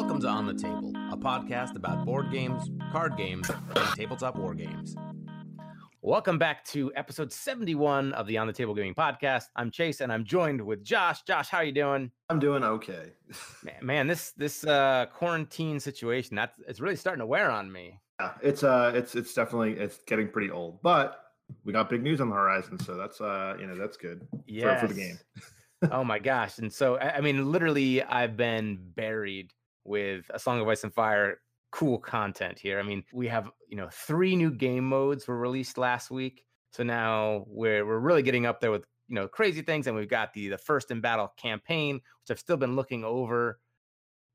[0.00, 4.54] Welcome to On the Table, a podcast about board games, card games, and tabletop war
[4.54, 4.96] games.
[6.00, 9.44] Welcome back to episode 71 of the On the Table Gaming Podcast.
[9.56, 11.20] I'm Chase and I'm joined with Josh.
[11.24, 12.10] Josh, how are you doing?
[12.30, 13.12] I'm doing okay.
[13.62, 18.00] man, man, this this uh quarantine situation, that's it's really starting to wear on me.
[18.18, 20.80] Yeah, it's uh it's it's definitely it's getting pretty old.
[20.80, 21.24] But
[21.62, 24.80] we got big news on the horizon, so that's uh you know that's good yes.
[24.80, 25.18] for, for the game.
[25.92, 26.56] oh my gosh!
[26.56, 29.52] And so I mean, literally, I've been buried
[29.84, 31.38] with a Song of Ice and Fire
[31.72, 32.78] cool content here.
[32.78, 36.82] I mean, we have you know three new game modes were released last week, so
[36.82, 40.32] now we're we're really getting up there with you know crazy things, and we've got
[40.34, 43.60] the the first in battle campaign, which I've still been looking over,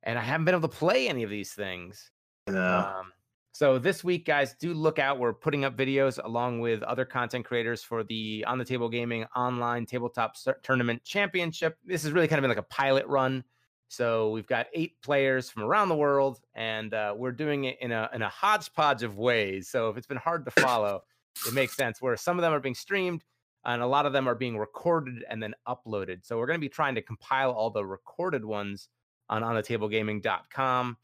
[0.04, 2.12] and I haven't been able to play any of these things.
[2.48, 2.80] Yeah.
[2.80, 3.12] Um,
[3.52, 5.18] so this week, guys, do look out.
[5.18, 9.26] We're putting up videos along with other content creators for the On the Table Gaming
[9.34, 11.77] Online Tabletop Tournament Championship.
[11.85, 13.46] This is really kind of been like a pilot run.
[13.95, 17.91] So we've got eight players from around the world, and uh, we're doing it in
[17.91, 19.70] a in a hodgepodge of ways.
[19.70, 21.04] So if it's been hard to follow,
[21.48, 22.02] it makes sense.
[22.02, 23.24] Where some of them are being streamed,
[23.63, 26.26] and a lot of them are being recorded and then uploaded.
[26.26, 28.90] So we're going to be trying to compile all the recorded ones
[29.29, 30.98] on onthetablegaming.com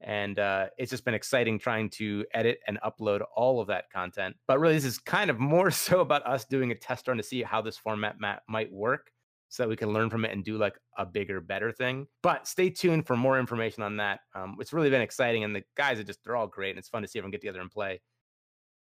[0.00, 4.36] and uh, it's just been exciting trying to edit and upload all of that content.
[4.46, 7.22] But really, this is kind of more so about us doing a test run to
[7.22, 8.16] see how this format
[8.48, 9.10] might work,
[9.48, 12.06] so that we can learn from it and do like a bigger, better thing.
[12.22, 14.20] But stay tuned for more information on that.
[14.34, 17.02] Um, it's really been exciting, and the guys are just—they're all great, and it's fun
[17.02, 18.00] to see everyone get together and play.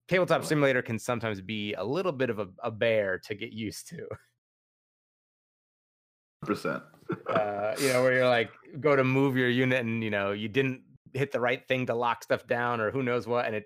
[0.07, 3.89] Tabletop Simulator can sometimes be a little bit of a, a bear to get used
[3.89, 4.07] to.
[6.41, 6.83] Percent.
[7.27, 10.47] uh, you know, where you're like, go to move your unit, and you know, you
[10.47, 10.81] didn't
[11.13, 13.65] hit the right thing to lock stuff down or who knows what, and it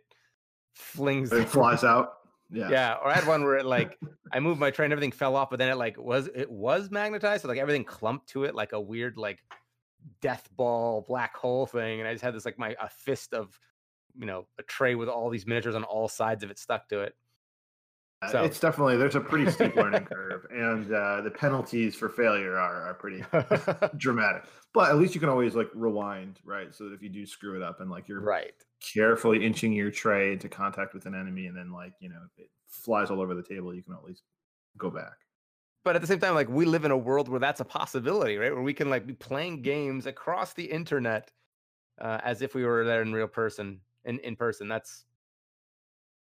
[0.75, 1.31] flings.
[1.31, 2.13] It flies out.
[2.51, 2.69] Yeah.
[2.69, 2.95] Yeah.
[3.01, 3.97] Or I had one where it like
[4.31, 7.43] I moved my train, everything fell off, but then it like was it was magnetized,
[7.43, 9.39] so like everything clumped to it like a weird like
[10.21, 13.59] death ball black hole thing, and I just had this like my a fist of
[14.17, 17.01] you know a tray with all these miniatures on all sides of it stuck to
[17.01, 17.15] it.
[18.27, 18.43] So.
[18.43, 22.89] It's definitely there's a pretty steep learning curve, and uh, the penalties for failure are
[22.89, 23.23] are pretty
[23.97, 24.43] dramatic.
[24.73, 26.75] But at least you can always like rewind, right?
[26.75, 29.89] So that if you do screw it up and like you're right carefully inching your
[29.89, 33.35] tray into contact with an enemy, and then like you know it flies all over
[33.35, 34.23] the table, you can at least
[34.77, 35.15] go back.
[35.85, 38.35] But at the same time, like we live in a world where that's a possibility,
[38.35, 38.53] right?
[38.53, 41.31] Where we can like be playing games across the internet
[42.01, 44.67] uh, as if we were there in real person, in in person.
[44.67, 45.05] That's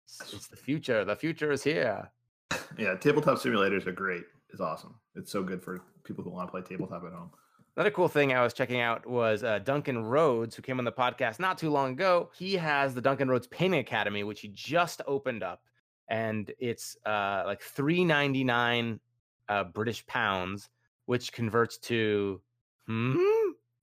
[0.06, 1.04] it's the future.
[1.04, 2.10] The future is here.
[2.78, 4.24] Yeah, tabletop simulators are great.
[4.50, 4.94] It's awesome.
[5.14, 7.30] It's so good for people who want to play tabletop at home.
[7.76, 10.92] Another cool thing I was checking out was uh, Duncan Rhodes, who came on the
[10.92, 12.30] podcast not too long ago.
[12.36, 15.62] He has the Duncan Rhodes Painting Academy, which he just opened up,
[16.08, 19.00] and it's uh, like three ninety nine
[19.48, 20.68] uh, British pounds,
[21.06, 22.40] which converts to
[22.86, 23.16] hmm,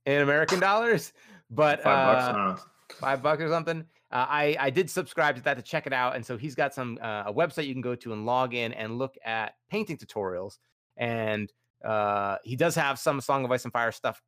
[0.06, 1.12] in American dollars,
[1.50, 2.66] but five bucks, uh,
[3.00, 3.86] five bucks or something.
[4.12, 6.74] Uh, I I did subscribe to that to check it out, and so he's got
[6.74, 9.98] some uh, a website you can go to and log in and look at painting
[9.98, 10.58] tutorials,
[10.98, 11.52] and
[11.84, 14.22] uh, he does have some Song of Ice and Fire stuff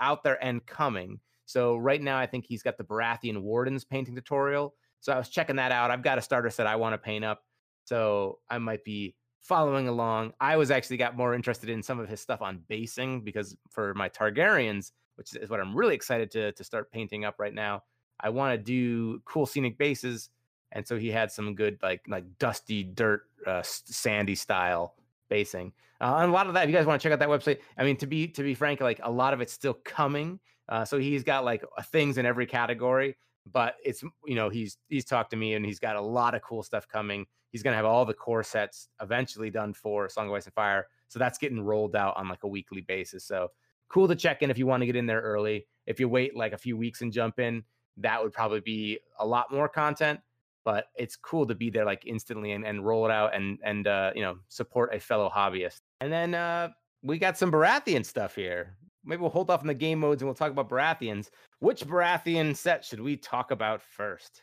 [0.00, 1.20] out there and coming.
[1.46, 4.74] So right now, I think he's got the Baratheon Wardens painting tutorial.
[5.00, 5.90] So I was checking that out.
[5.90, 7.42] I've got a starter set I want to paint up,
[7.84, 10.32] so I might be following along.
[10.40, 13.94] I was actually got more interested in some of his stuff on basing because for
[13.94, 17.82] my Targaryens, which is what I'm really excited to to start painting up right now.
[18.20, 20.30] I want to do cool scenic bases,
[20.72, 24.94] and so he had some good like like dusty dirt, uh, sandy style
[25.28, 25.72] basing.
[26.00, 27.58] Uh, and a lot of that, if you guys want to check out that website,
[27.76, 30.38] I mean, to be to be frank, like a lot of it's still coming.
[30.68, 33.16] Uh, so he's got like things in every category,
[33.50, 36.42] but it's you know he's he's talked to me and he's got a lot of
[36.42, 37.26] cool stuff coming.
[37.50, 40.86] He's gonna have all the core sets eventually done for Song of Ice and Fire,
[41.08, 43.24] so that's getting rolled out on like a weekly basis.
[43.24, 43.50] So
[43.88, 45.66] cool to check in if you want to get in there early.
[45.86, 47.64] If you wait like a few weeks and jump in,
[47.98, 50.20] that would probably be a lot more content
[50.68, 53.86] but it's cool to be there like instantly and, and roll it out and and
[53.86, 55.80] uh, you know support a fellow hobbyist.
[56.02, 56.68] And then uh,
[57.02, 58.76] we got some baratheon stuff here.
[59.02, 61.30] Maybe we'll hold off on the game modes and we'll talk about baratheons.
[61.60, 64.42] Which baratheon set should we talk about first?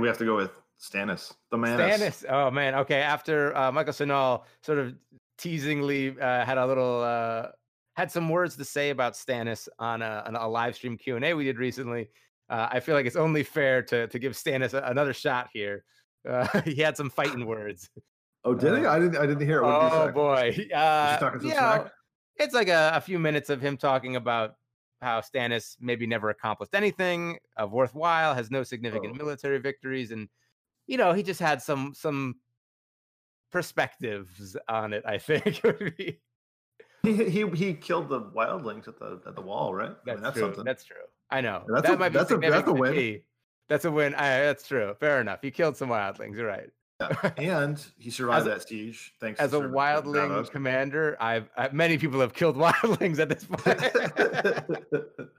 [0.00, 2.24] We have to go with stannis the man stannis?
[2.26, 2.74] Oh man.
[2.76, 4.94] Okay after uh, michael Shinall sort of
[5.36, 7.48] teasingly uh, had a little uh,
[7.98, 11.24] had some words to say about Stannis on a, on a live stream Q and
[11.24, 12.08] A we did recently.
[12.48, 15.82] Uh, I feel like it's only fair to to give Stannis a, another shot here.
[16.26, 17.90] Uh, he had some fighting words.
[18.44, 18.86] Oh, did he?
[18.86, 19.16] Uh, I didn't.
[19.16, 19.64] I didn't hear it.
[19.64, 21.88] What oh boy, uh, you know,
[22.36, 24.54] it's like a, a, few minutes of him talking about
[25.02, 29.16] how Stannis maybe never accomplished anything of worthwhile, has no significant oh.
[29.16, 30.28] military victories, and
[30.86, 32.36] you know he just had some some
[33.50, 35.02] perspectives on it.
[35.04, 35.60] I think
[37.02, 39.96] He he he killed the wildlings at the at the wall, right?
[40.04, 40.42] That's, I mean, that's true.
[40.42, 40.64] something.
[40.64, 40.96] That's true.
[41.30, 41.64] I know.
[41.68, 43.20] That's that a, might be that's a that's a win.
[43.68, 44.14] That's a win.
[44.14, 44.94] I, that's true.
[44.98, 45.40] Fair enough.
[45.42, 46.36] He killed some wildlings.
[46.36, 46.70] You're right.
[47.00, 47.30] Yeah.
[47.36, 49.14] And he survived that siege.
[49.20, 49.38] Thanks.
[49.38, 53.78] As a wildling commander, I've, I've, many people have killed wildlings at this point.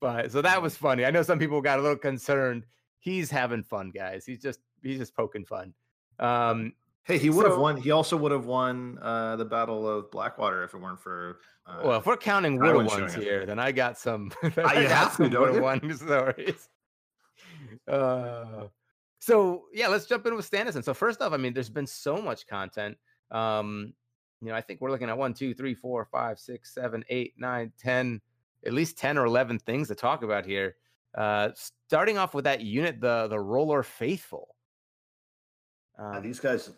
[0.00, 1.04] but so that was funny.
[1.04, 2.64] I know some people got a little concerned.
[3.00, 4.24] He's having fun, guys.
[4.24, 5.74] He's just he's just poking fun.
[6.20, 6.74] Um,
[7.04, 7.76] hey, he would so, have won.
[7.76, 11.38] He also would have won uh, the Battle of Blackwater if it weren't for.
[11.66, 14.32] Uh, well, if we're counting would have ones here, then I got some.
[14.42, 16.68] I, I got some would have won stories.
[17.88, 18.66] Uh,
[19.18, 20.84] so yeah, let's jump in with Stanison.
[20.84, 22.96] So first off, I mean, there's been so much content.
[23.30, 23.94] Um,
[24.40, 27.34] you know, I think we're looking at one, two, three, four, five, six, seven, eight,
[27.38, 28.20] nine, ten,
[28.66, 30.76] at least ten or eleven things to talk about here.
[31.16, 34.56] Uh, starting off with that unit, the the R'hllor Faithful.
[35.98, 36.70] Um, these guys,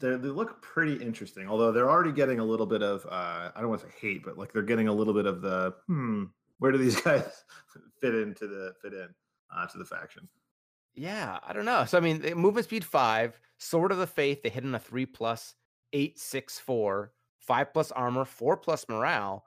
[0.00, 1.48] they look pretty interesting.
[1.48, 4.24] Although they're already getting a little bit of, uh, I don't want to say hate,
[4.24, 6.24] but like they're getting a little bit of the, hmm,
[6.58, 7.44] where do these guys
[8.00, 9.08] fit into the fit in
[9.54, 10.28] uh, to the faction?
[10.94, 11.84] Yeah, I don't know.
[11.84, 14.42] So I mean, movement speed five, sword of the faith.
[14.42, 15.54] They hit in a three plus,
[15.92, 19.44] eight six four, five plus armor, four plus morale.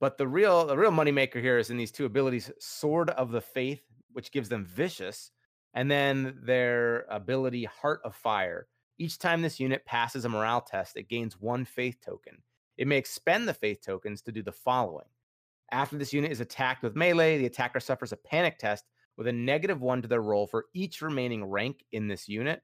[0.00, 3.40] But the real the real moneymaker here is in these two abilities: sword of the
[3.40, 3.82] faith,
[4.12, 5.30] which gives them vicious,
[5.74, 8.66] and then their ability heart of fire.
[8.98, 12.42] Each time this unit passes a morale test, it gains one faith token.
[12.78, 15.06] It may expend the faith tokens to do the following.
[15.72, 18.84] After this unit is attacked with melee, the attacker suffers a panic test
[19.16, 22.62] with a negative one to their roll for each remaining rank in this unit.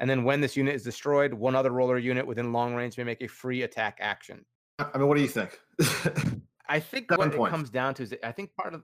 [0.00, 3.04] And then when this unit is destroyed, one other R'hllor unit within long range may
[3.04, 4.44] make a free attack action.
[4.78, 5.58] I mean, what do you think?
[6.68, 7.48] I think seven what points.
[7.48, 8.82] it comes down to is I think part of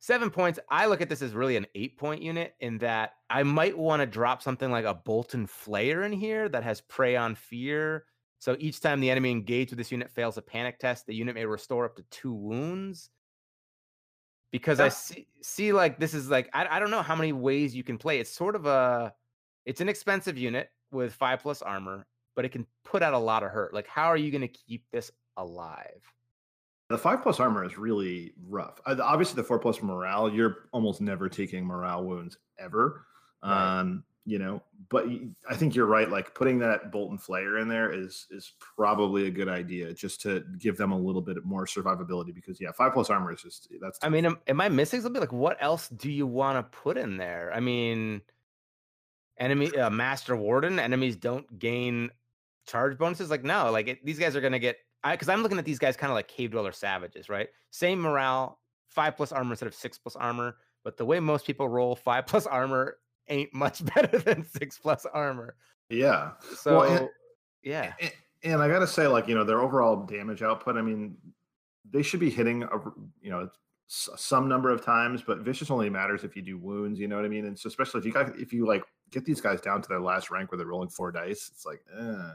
[0.00, 0.58] seven points.
[0.68, 4.00] I look at this as really an eight point unit in that I might want
[4.00, 8.04] to drop something like a Bolton Flayer in here that has Prey on Fear.
[8.40, 11.34] So each time the enemy engaged with this unit fails a panic test, the unit
[11.34, 13.10] may restore up to two wounds
[14.50, 14.86] because yeah.
[14.86, 17.84] I see see like this is like I, I don't know how many ways you
[17.84, 18.18] can play.
[18.18, 19.12] It's sort of a
[19.66, 23.42] it's an expensive unit with five plus armor, but it can put out a lot
[23.42, 23.74] of hurt.
[23.74, 26.02] Like, how are you going to keep this alive?
[26.90, 28.80] The five plus armor is really rough.
[28.84, 33.06] Obviously, the four plus morale, you're almost never taking morale wounds ever.
[33.42, 33.78] Right.
[33.80, 35.06] Um, you know but
[35.48, 39.30] i think you're right like putting that Bolton Flayer in there is is probably a
[39.30, 43.08] good idea just to give them a little bit more survivability because yeah five plus
[43.08, 44.06] armor is just that's tough.
[44.06, 46.98] i mean am, am i missing something like what else do you want to put
[46.98, 48.20] in there i mean
[49.38, 52.10] enemy uh, master warden enemies don't gain
[52.66, 54.76] charge bonuses like no like it, these guys are gonna get
[55.08, 58.58] because i'm looking at these guys kind of like cave dweller savages right same morale
[58.88, 62.26] five plus armor instead of six plus armor but the way most people roll five
[62.28, 62.96] plus armor
[63.30, 65.54] ain't much better than six plus armor.
[65.88, 66.32] Yeah.
[66.56, 67.08] So well, and,
[67.62, 67.92] yeah.
[68.00, 68.12] And,
[68.42, 70.76] and, I gotta say, like you know, their overall damage output.
[70.76, 71.16] I mean,
[71.90, 72.78] they should be hitting a
[73.20, 73.48] you know
[73.88, 77.00] some number of times, but vicious only matters if you do wounds.
[77.00, 77.46] You know what I mean?
[77.46, 80.00] And so especially if you got if you like get these guys down to their
[80.00, 82.30] last rank where they're rolling four dice, it's like eh,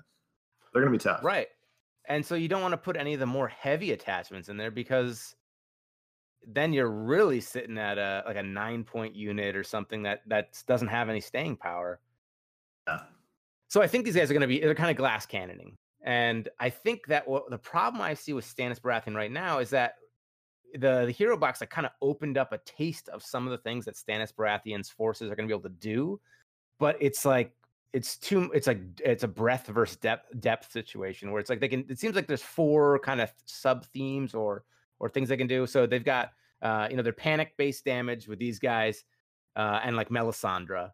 [0.73, 1.47] they're gonna be tough, right?
[2.07, 4.71] And so you don't want to put any of the more heavy attachments in there
[4.71, 5.35] because
[6.47, 10.61] then you're really sitting at a like a nine point unit or something that that
[10.67, 11.99] doesn't have any staying power.
[12.87, 13.01] Yeah.
[13.67, 16.47] So I think these guys are going to be they're kind of glass cannoning, and
[16.59, 19.95] I think that what the problem I see with Stannis Baratheon right now is that
[20.73, 23.57] the the hero box that kind of opened up a taste of some of the
[23.57, 26.19] things that Stannis Baratheon's forces are going to be able to do,
[26.79, 27.51] but it's like
[27.93, 31.67] it's too it's like it's a breadth versus depth depth situation where it's like they
[31.67, 34.63] can it seems like there's four kind of sub themes or
[34.99, 35.65] or things they can do.
[35.65, 39.03] So they've got uh, you know, their panic based damage with these guys
[39.55, 40.89] uh, and like Melisandre.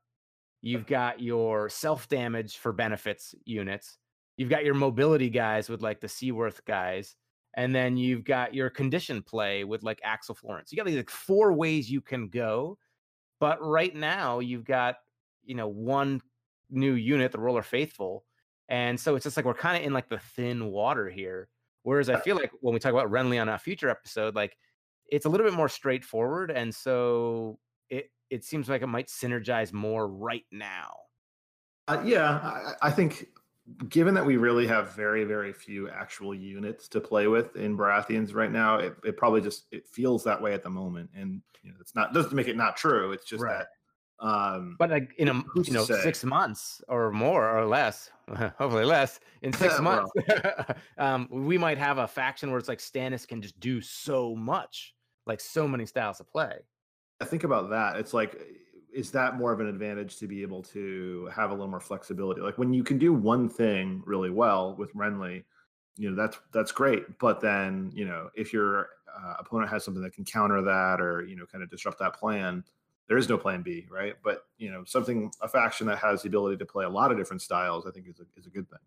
[0.62, 3.98] You've got your self damage for benefits units.
[4.38, 7.16] You've got your mobility guys with like the Seaworth guys.
[7.56, 10.72] And then you've got your condition play with like Axel Florent.
[10.72, 12.78] You got these like four ways you can go.
[13.40, 14.96] But right now you've got,
[15.44, 16.22] you know, one
[16.72, 18.24] new unit, the R'hllor Faithful.
[18.70, 21.50] And so it's just like we're kind of in like the thin water here
[21.84, 24.56] Whereas I feel like when we talk about Renly on a future episode, like
[25.10, 27.58] it's a little bit more straightforward, and so
[27.90, 30.94] it it seems like it might synergize more right now.
[31.88, 33.28] Uh, yeah, I, I, think
[33.90, 38.36] given that we really have very very few actual units to play with in Baratheons
[38.36, 41.72] right now, it, it probably just it feels that way at the moment, and you
[41.72, 43.12] know, it's not doesn't make it not true.
[43.12, 43.58] It's just right.
[43.58, 43.68] that
[44.22, 48.12] um, but like in a you know six months or more or less,
[48.58, 50.12] hopefully less in six months,
[51.00, 54.94] um, we might have a faction where it's like Stannis can just do so much,
[55.26, 56.54] like so many styles of play.
[57.20, 57.96] I think about that.
[57.98, 58.40] It's like,
[58.94, 62.42] is that more of an advantage to be able to have a little more flexibility?
[62.42, 65.44] Like when you can do one thing really well with Renly,
[65.98, 67.18] you know that's that's great.
[67.18, 71.26] But then you know if your uh, opponent has something that can counter that or
[71.26, 72.64] you know kind of disrupt that plan,
[73.12, 74.16] there is no plan B, right?
[74.24, 77.18] But you know something a faction that has the ability to play a lot of
[77.18, 78.80] different styles, I think is a, is a good thing.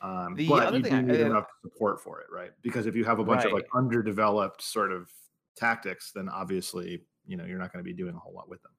[0.00, 2.50] Um, the but you do need I, enough support for it, right?
[2.62, 3.46] Because if you have a bunch right.
[3.46, 5.08] of like underdeveloped sort of
[5.56, 8.60] tactics, then obviously you know you're not going to be doing a whole lot with
[8.62, 8.72] them.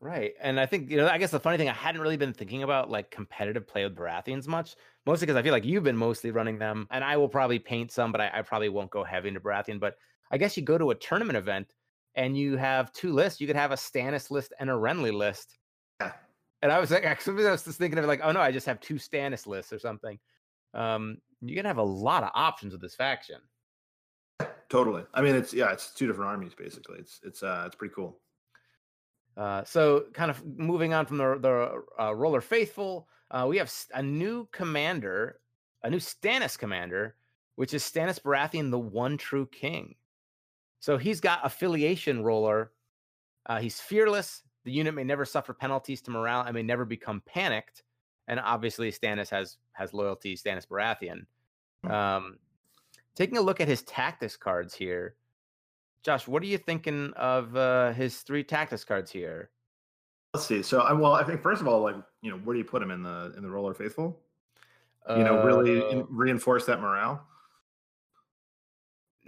[0.00, 0.34] Right.
[0.40, 2.62] And I think, you know, I guess the funny thing, I hadn't really been thinking
[2.62, 4.76] about like competitive play with Baratheons much,
[5.06, 6.86] mostly because I feel like you've been mostly running them.
[6.92, 9.80] And I will probably paint some, but I, I, probably won't go heavy into Baratheon.
[9.80, 9.96] But
[10.30, 11.74] I guess you go to a tournament event
[12.14, 13.40] and you have two lists.
[13.40, 15.58] You could have a Stannis list and a Renly list.
[16.00, 16.12] Yeah.
[16.62, 18.66] And I was like, actually, I was just thinking of like, oh no, I just
[18.66, 20.18] have two Stannis lists or something.
[20.74, 23.38] Um, you can have a lot of options with this faction.
[24.68, 25.04] Totally.
[25.14, 26.98] I mean, it's yeah, it's two different armies basically.
[26.98, 28.20] It's it's uh, it's pretty cool.
[29.36, 33.72] Uh, so, kind of moving on from the the uh, R'hllor Faithful, uh, we have
[33.94, 35.40] a new commander,
[35.84, 37.14] a new Stannis commander,
[37.54, 39.94] which is Stannis Baratheon, the One True King.
[40.80, 42.68] So he's got affiliation R'hllor.
[43.46, 44.42] Uh, he's fearless.
[44.64, 47.82] The unit may never suffer penalties to morale and may never become panicked.
[48.28, 50.36] And obviously, Stannis has has loyalty.
[50.36, 51.24] Stannis Baratheon.
[51.84, 51.90] Hmm.
[51.90, 52.38] Um,
[53.14, 55.16] taking a look at his tactics cards here,
[56.02, 59.50] Josh, what are you thinking of uh, his three tactics cards here?
[60.34, 60.62] Let's see.
[60.62, 62.82] So, I well, I think first of all, like you know, where do you put
[62.82, 64.20] him in the in the R'hllor Faithful?
[65.08, 67.26] You know, really uh, reinforce that morale.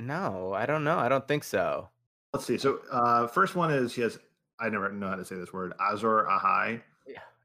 [0.00, 0.98] No, I don't know.
[0.98, 1.88] I don't think so.
[2.32, 2.58] Let's see.
[2.58, 4.18] So, uh, first one is he has.
[4.58, 5.72] I never know how to say this word.
[5.80, 6.82] Azor Ahai.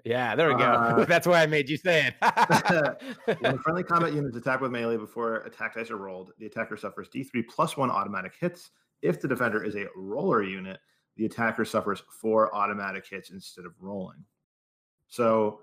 [0.06, 0.66] Yeah, there we go.
[0.66, 3.40] Uh, That's why I made you say it.
[3.40, 7.10] when friendly combat units attack with melee before attack dice are rolled, the attacker suffers
[7.10, 8.70] D3 plus one automatic hits.
[9.02, 10.80] If the defender is a R'hllor unit,
[11.18, 14.24] the attacker suffers four automatic hits instead of rolling.
[15.08, 15.62] So,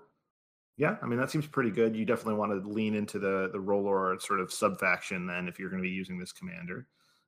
[0.77, 1.95] yeah, I mean that seems pretty good.
[1.95, 5.69] You definitely want to lean into the the R'hllor sort of subfaction then if you're
[5.69, 6.87] going to be using this commander.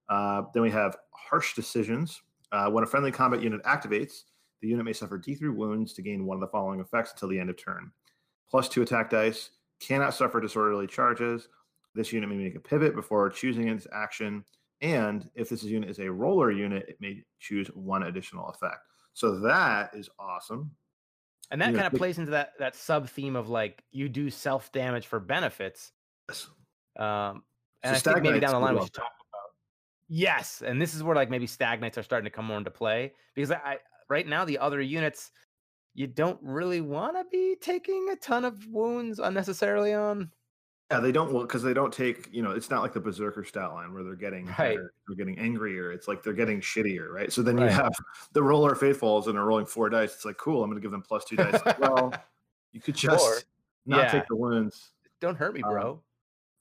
[0.10, 2.22] Uh, then we have harsh decisions.
[2.52, 4.24] Uh, when a friendly combat unit activates,
[4.62, 7.40] the unit may suffer D3 wounds to gain one of the following effects until the
[7.40, 7.92] end of turn.
[8.50, 9.50] Plus two attack dice,
[9.80, 11.50] cannot suffer disorderly charges.
[11.94, 14.44] This unit may make a pivot before choosing its action.
[14.82, 18.80] And if this unit is a R'hllor unit, it may choose one additional effect.
[19.14, 20.72] So that is awesome.
[21.52, 24.30] And that you kind of plays into that that sub theme of like you do
[24.30, 25.92] self damage for benefits.
[26.30, 26.50] Yes.
[26.98, 27.44] Um,
[27.84, 29.52] and so I think maybe down the line we should talk about.
[30.08, 32.72] Yes, and this is where like maybe stag knights are starting to come more into
[32.72, 33.78] play because I,
[34.10, 35.32] right now the other units
[35.94, 40.30] you don't really want to be taking a ton of wounds unnecessarily on.
[40.92, 42.30] Yeah, they don't because they don't take.
[42.32, 44.78] You know, it's not like the berserker stat line where they're getting right.
[45.08, 45.92] they're, getting angrier.
[45.92, 47.34] It's like they're getting shittier, right?
[47.34, 47.74] So then you right.
[47.74, 47.94] have
[48.34, 50.14] the R'hllor faithfuls and are rolling four dice.
[50.14, 50.64] It's like cool.
[50.64, 51.60] I'm going to give them plus two dice.
[51.80, 52.14] well,
[52.72, 53.42] you could just or,
[53.88, 54.12] not yeah.
[54.12, 54.92] take the wounds.
[55.22, 55.94] Don't hurt me, bro.
[55.94, 56.00] Um,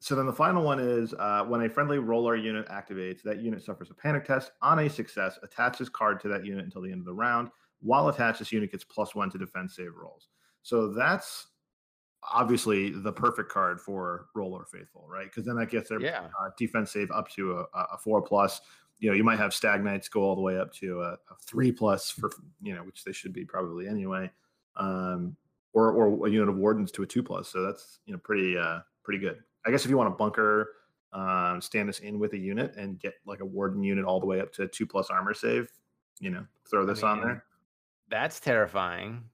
[0.01, 3.63] so then the final one is uh, when a friendly R'hllor unit activates, that unit
[3.63, 4.53] suffers a panic test.
[4.63, 7.51] On a success, attach this card to that unit until the end of the round.
[7.81, 10.29] While attached, this unit gets plus one to defense save rolls.
[10.63, 11.49] So that's
[12.33, 15.25] obviously the perfect card for R'hllor Faithful, right?
[15.27, 16.29] Because then that gets their yeah.
[16.41, 18.61] uh, defense save up to a, a, four plus.
[18.99, 21.37] You know, you might have Stag Knights go all the way up to a, a
[21.43, 22.31] three plus for
[22.63, 24.31] you know, which they should be probably anyway,
[24.77, 25.37] um,
[25.73, 27.49] or or a unit of Wardens to a two plus.
[27.49, 29.39] So that's you know pretty uh, pretty good.
[29.67, 30.71] I guess if you want to bunker
[31.13, 34.41] um, Stannis in with a unit and get like a Warden unit all the way
[34.41, 35.69] up to two plus armor save,
[36.21, 37.45] you know, throw this I mean, on there.
[38.09, 39.25] That's terrifying.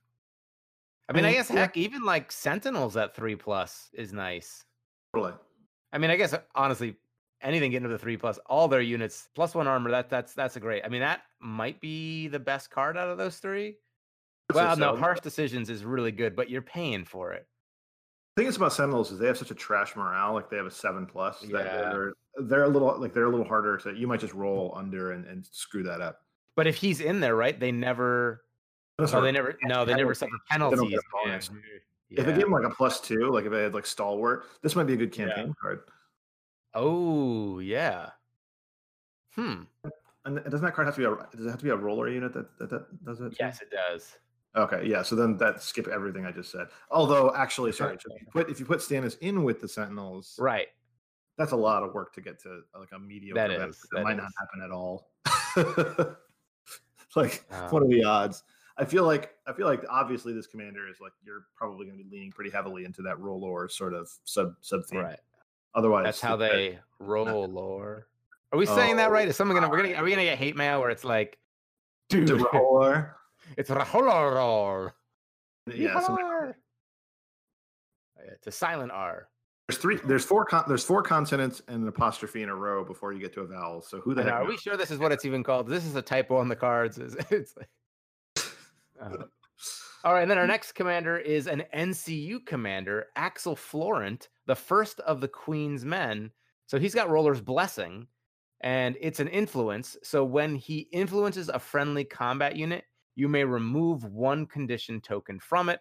[1.10, 4.64] I mean, I, guess heck, even like Sentinels at three plus is nice.
[5.12, 5.34] Totally.
[5.92, 6.96] I mean, I guess uh, honestly,
[7.42, 9.90] anything getting to the three plus, all their units plus one armor.
[9.90, 10.84] That that's that's a great.
[10.84, 13.76] I mean, that might be the best card out of those three.
[14.54, 17.46] Well, no, harsh decisions is really good, but you're paying for it.
[18.36, 20.34] The thing is about Sentinels is they have such a trash morale.
[20.34, 21.44] Like they have a seven plus.
[21.44, 21.62] Yeah.
[21.62, 22.12] They're,
[22.42, 23.80] they're a little like they're a little harder.
[23.82, 26.20] So you might just roll under and, and screw that up.
[26.56, 27.58] But if he's in there, right?
[27.58, 28.42] They never
[29.00, 29.56] no, they never.
[29.62, 30.98] No, they never suffer penalties.
[32.10, 32.20] Yeah.
[32.20, 34.74] If they give him like a plus two, like if they had like stalwart, this
[34.74, 35.52] might be a good campaign yeah.
[35.60, 35.80] card.
[36.74, 38.10] Oh yeah.
[39.34, 39.62] Hmm.
[40.24, 41.36] And doesn't that card have to be a?
[41.36, 43.36] Does it have to be a R'hllor unit that that, that does it?
[43.38, 44.16] Yes, it does.
[44.56, 45.02] Okay, yeah.
[45.02, 46.66] So then that skip everything I just said.
[46.90, 50.66] Although actually, sorry, if you put if you put Stannis in with the Sentinels, right?
[51.38, 53.40] That's a lot of work to get to like a mediocre.
[53.40, 53.80] That is.
[53.92, 54.18] That, that might is.
[54.18, 55.10] not happen at all.
[57.16, 58.42] like, um, what are the odds?
[58.80, 62.04] I feel like I feel like obviously this commander is like you're probably going to
[62.04, 65.00] be leaning pretty heavily into that R'hllor sort of sub sub theme.
[65.00, 65.18] Right.
[65.74, 68.06] Otherwise, that's how they roll lore.
[68.52, 69.26] Are we saying that right?
[69.26, 71.38] Oh is someone gonna we're gonna are we gonna get hate mail where it's like,
[72.08, 73.12] dude, R'hllor.
[73.58, 74.92] it's R'hllor.
[75.68, 76.00] Oh, yeah.
[78.32, 79.28] It's a silent R.
[79.68, 79.98] There's three.
[80.04, 80.44] There's four.
[80.46, 83.46] Con- there's four consonants and an apostrophe in a row before you get to a
[83.46, 83.82] vowel.
[83.82, 84.32] So who the heck?
[84.32, 85.68] Are we sure this is what it's even called?
[85.68, 86.98] This is a typo on the cards.
[87.30, 87.68] It's like,
[89.00, 89.16] uh,
[90.04, 95.00] all right, and then our next commander is an NCU commander, Axel Florent, the first
[95.00, 96.30] of the Queen's men.
[96.66, 98.06] So he's got R'hllor's Blessing,
[98.60, 99.96] and it's an influence.
[100.02, 102.84] So when he influences a friendly combat unit,
[103.16, 105.80] you may remove one condition token from it.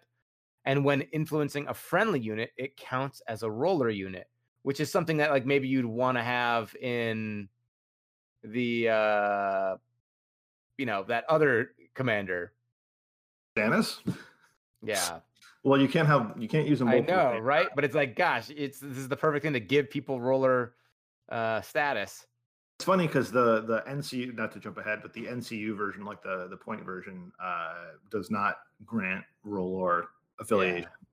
[0.64, 4.26] And when influencing a friendly unit, it counts as a R'hllor unit,
[4.62, 7.48] which is something that like maybe you'd want to have in
[8.42, 9.76] the uh
[10.80, 12.54] you know, that other commander.
[13.60, 13.98] Stannis?
[14.82, 15.20] Yeah.
[15.62, 16.88] Well, you can't have you can't use them.
[16.88, 17.68] I know, right?
[17.74, 20.70] But it's like, gosh, it's this is the perfect thing to give people R'hllor
[21.28, 22.26] uh status.
[22.78, 26.22] It's funny because the the NCU not to jump ahead, but the NCU version, like
[26.22, 27.74] the the point version, uh,
[28.10, 30.04] does not grant R'hllor
[30.40, 30.82] affiliation.
[30.82, 31.06] Yeah.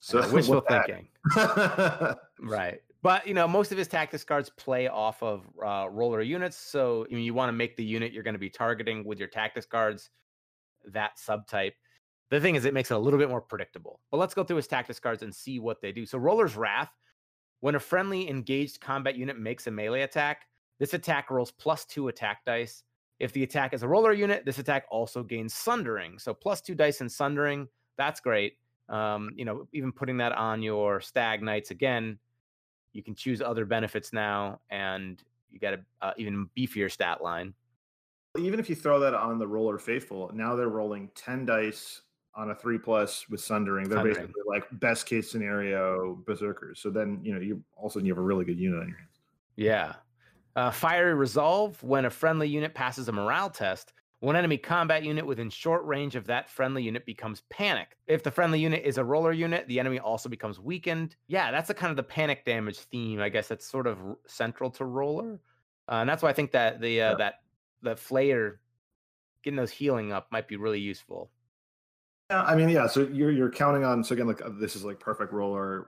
[0.00, 1.08] So wishful thinking,
[2.40, 2.80] right?
[3.02, 7.06] But you know, most of his tactics cards play off of uh, R'hllor units, so
[7.10, 9.28] I mean, you want to make the unit you're going to be targeting with your
[9.28, 10.08] tactics cards
[10.86, 11.74] that subtype.
[12.32, 14.00] The thing is, it makes it a little bit more predictable.
[14.10, 16.06] But let's go through his tactics cards and see what they do.
[16.06, 16.90] So, R'hllor's Wrath.
[17.60, 20.46] When a friendly engaged combat unit makes a melee attack,
[20.78, 22.84] this attack rolls plus two attack dice.
[23.20, 26.18] If the attack is a R'hllor unit, this attack also gains sundering.
[26.18, 28.54] So plus two dice in sundering, that's great.
[28.88, 32.18] Um, you know, even putting that on your stag knights again,
[32.94, 37.52] you can choose other benefits now, and you get a uh, even beefier stat line.
[38.38, 42.00] Even if you throw that on the R'hllor faithful, now they're rolling ten dice
[42.34, 43.88] on a three plus with sundering.
[43.88, 44.14] They're sundering.
[44.14, 46.80] basically like best case scenario berserkers.
[46.80, 49.20] So then you know you also you have a really good unit on your hands.
[49.56, 49.94] Yeah,
[50.56, 55.26] uh, fiery Resolve when a friendly unit passes a morale test, one enemy combat unit
[55.26, 57.96] within short range of that friendly unit becomes panicked.
[58.06, 61.16] If the friendly unit is a R'hllor unit, the enemy also becomes weakened.
[61.26, 63.20] Yeah, that's a kind of the panic damage theme.
[63.20, 65.34] I guess that's sort of central to R'hllor,
[65.88, 67.16] uh, and that's why I think that the uh, yeah.
[67.16, 67.34] that
[67.82, 68.56] the flayer
[69.42, 71.30] getting those healing up might be really useful.
[72.32, 72.86] Yeah, I mean, yeah.
[72.86, 74.02] So you're you're counting on.
[74.02, 75.84] So again, like uh, this is like perfect R'hllor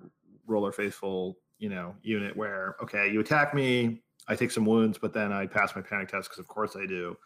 [0.46, 5.14] R'hllor faithful, you know, unit where okay, you attack me, I take some wounds, but
[5.14, 7.16] then I pass my panic test because of course I do.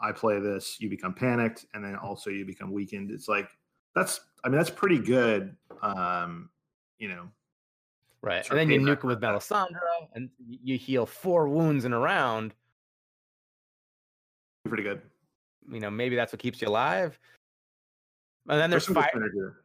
[0.00, 3.10] I play this, you become panicked, and then also you become weakened.
[3.10, 3.50] It's like
[3.94, 5.54] that's I mean that's pretty good.
[5.82, 6.48] Um,
[6.98, 7.28] you know.
[8.22, 8.48] Right.
[8.48, 12.54] And then you nuke him with Melisandre and you heal four wounds in a round.
[14.66, 15.02] Pretty good.
[15.70, 17.18] You know, maybe that's what keeps you alive.
[18.48, 19.56] And then there's fire.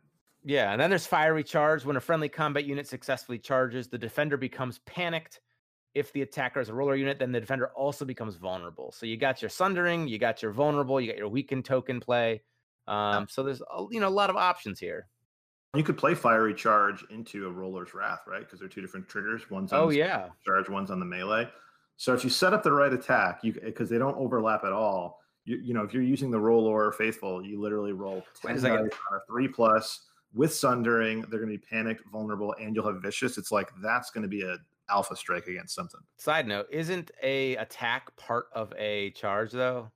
[0.45, 1.83] Yeah, and then there's fiery charge.
[1.83, 5.41] When a friendly combat unit successfully charges, the defender becomes panicked
[5.95, 8.91] if the attacker is a R'hllor unit, then the defender also becomes vulnerable.
[8.91, 12.41] So you got your sundering, you got your vulnerable, you got your weakened token play.
[12.87, 15.07] Um, so there's a, you know a lot of options here.
[15.75, 18.39] You could play fiery charge into a R'hllor's wrath, right?
[18.39, 19.49] Because they're two different triggers.
[19.49, 21.47] One's on oh yeah charge, one's on the melee.
[21.97, 25.18] So if you set up the right attack, you because they don't overlap at all.
[25.45, 28.87] You, you know if you're using the R'hllor faithful, you literally roll ten dice on
[28.87, 31.21] a three plus with sundering.
[31.21, 33.37] They're going to be panicked, vulnerable, and you'll have vicious.
[33.37, 34.57] It's like that's going to be a
[34.89, 36.01] alpha strike against something.
[36.17, 39.89] Side note: Isn't a attack part of a charge though?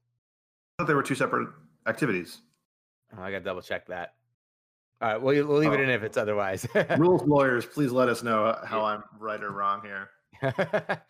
[0.80, 1.50] I thought they were two separate
[1.88, 2.42] activities.
[3.18, 4.16] Oh, I got to double check that.
[5.02, 5.74] All right, we'll, we'll leave oh.
[5.74, 6.66] it in if it's otherwise.
[6.98, 10.10] Rules lawyers, please let us know how I'm right or wrong here.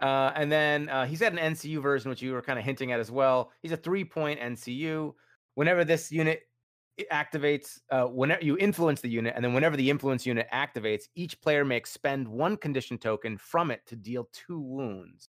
[0.00, 2.92] uh, and then uh, he's got an NCU version, which you were kind of hinting
[2.92, 3.50] at as well.
[3.62, 5.14] He's a three point NCU.
[5.54, 6.42] Whenever this unit
[7.12, 11.40] activates uh, whenever you influence the unit, and then whenever the influence unit activates, each
[11.40, 15.28] player may expend one condition token from it to deal two wounds.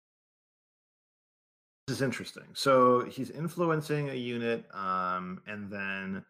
[1.87, 2.44] This is interesting.
[2.55, 6.24] So he's influencing a unit, um, and then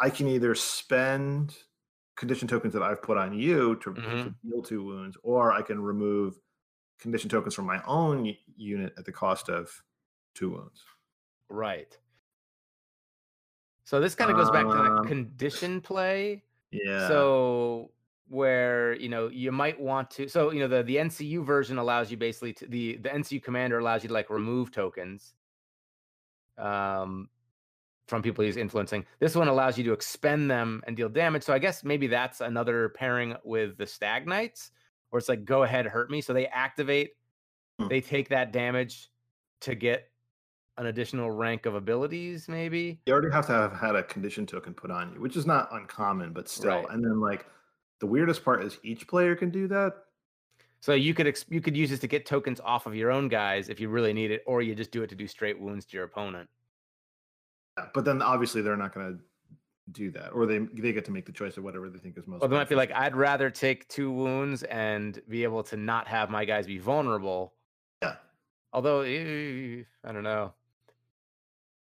[0.00, 1.54] I can either spend
[2.16, 4.22] condition tokens that I've put on you to, mm-hmm.
[4.24, 6.34] to deal two wounds, or I can remove
[6.98, 9.82] condition tokens from my own unit at the cost of
[10.34, 10.82] two wounds.
[11.48, 11.96] Right.
[13.84, 16.42] So this kind of goes back to the um, condition play.
[16.72, 17.06] Yeah.
[17.08, 17.90] So
[18.28, 22.10] where you know you might want to so you know the the NCU version allows
[22.10, 25.34] you basically to the the NCU commander allows you to like remove tokens
[26.58, 27.28] um
[28.08, 29.04] from people he's influencing.
[29.18, 31.42] This one allows you to expend them and deal damage.
[31.42, 34.70] So I guess maybe that's another pairing with the Stag Knights,
[35.10, 36.20] where it's like go ahead, hurt me.
[36.20, 37.12] So they activate,
[37.78, 37.88] hmm.
[37.88, 39.08] they take that damage
[39.60, 40.10] to get
[40.78, 43.00] an additional rank of abilities, maybe.
[43.06, 45.68] You already have to have had a condition token put on you, which is not
[45.72, 46.82] uncommon, but still.
[46.82, 46.86] Right.
[46.90, 47.46] And then like
[48.00, 49.94] the weirdest part is each player can do that.
[50.80, 53.28] So you could ex- you could use this to get tokens off of your own
[53.28, 55.86] guys if you really need it, or you just do it to do straight wounds
[55.86, 56.48] to your opponent.
[57.78, 59.22] Yeah, but then obviously they're not going to
[59.92, 62.26] do that, or they they get to make the choice of whatever they think is
[62.26, 62.40] most.
[62.40, 66.08] Well, they might be like, I'd rather take two wounds and be able to not
[66.08, 67.54] have my guys be vulnerable.
[68.02, 68.16] Yeah.
[68.72, 70.52] Although I don't know.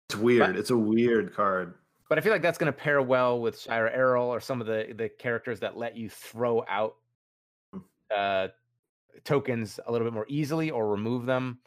[0.09, 0.41] It's weird.
[0.41, 1.75] But, it's a weird card.
[2.09, 4.67] But I feel like that's going to pair well with Shira Errol or some of
[4.67, 6.97] the the characters that let you throw out
[7.73, 7.81] hmm.
[8.15, 8.49] uh,
[9.25, 11.59] tokens a little bit more easily or remove them.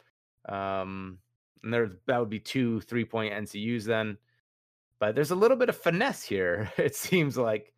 [0.48, 1.20] Um,
[1.64, 4.18] and there that would be two three point NCUs then.
[5.00, 6.72] But there's a little bit of finesse here.
[6.78, 7.74] It seems like.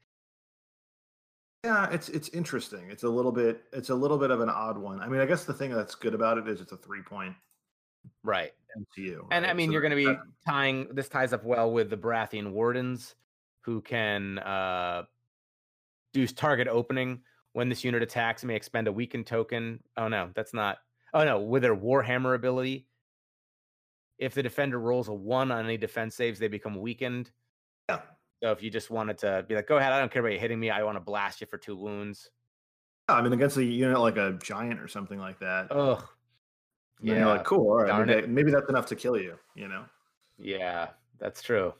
[1.65, 2.89] Yeah, it's it's interesting.
[2.89, 5.01] It's a little bit it's a little bit of an odd one.
[5.01, 7.35] I mean, I guess the thing that's good about it is it's a three point
[8.23, 9.17] right NCU.
[9.17, 9.27] Right?
[9.31, 11.97] And I mean, so you're going to be tying this ties up well with the
[11.97, 13.15] Baratheon wardens,
[13.61, 15.03] who can uh,
[16.13, 17.21] do target opening
[17.53, 18.43] when this unit attacks.
[18.45, 19.81] May expend a weakened token.
[19.97, 20.77] Oh no, that's not.
[21.13, 22.87] Oh no, with their Warhammer ability,
[24.19, 27.31] if the defender rolls a one on any defense saves, they become weakened.
[27.89, 28.01] Yeah.
[28.43, 30.39] So if you just wanted to be like, go ahead, I don't care about you
[30.39, 30.69] hitting me.
[30.69, 32.29] I want to blast you for two wounds.
[33.09, 35.71] Yeah, I mean, against a unit like a giant or something like that.
[35.71, 36.05] Ugh.
[37.01, 37.15] Yeah.
[37.15, 37.69] You're like, cool.
[37.69, 38.05] All right.
[38.05, 39.85] Maybe, maybe, that's enough to kill you, you know?
[40.37, 41.73] Yeah, that's true.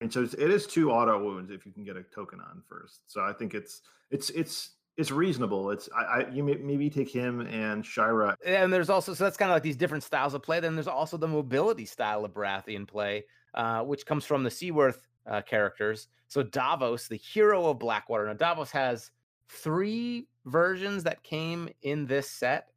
[0.00, 3.02] And so it is two auto wounds if you can get a token on first.
[3.06, 5.70] So I think it's it's it's it's reasonable.
[5.70, 8.36] It's I, I you may, maybe take him and Shira.
[8.44, 10.60] And there's also so that's kind of like these different styles of play.
[10.60, 13.24] Then there's also the mobility style of Baratheon play,
[13.54, 16.08] uh, which comes from the Seaworth uh, characters.
[16.28, 18.26] So Davos, the hero of Blackwater.
[18.26, 19.10] Now Davos has
[19.48, 22.68] three versions that came in this set.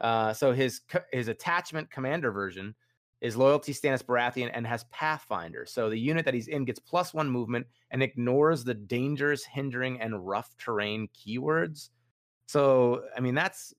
[0.00, 2.74] Uh, so his his attachment commander version
[3.20, 5.64] is loyalty Stannis Baratheon and has Pathfinder.
[5.66, 10.00] So the unit that he's in gets plus one movement and ignores the dangers, hindering,
[10.00, 11.90] and rough terrain keywords.
[12.46, 13.72] So I mean that's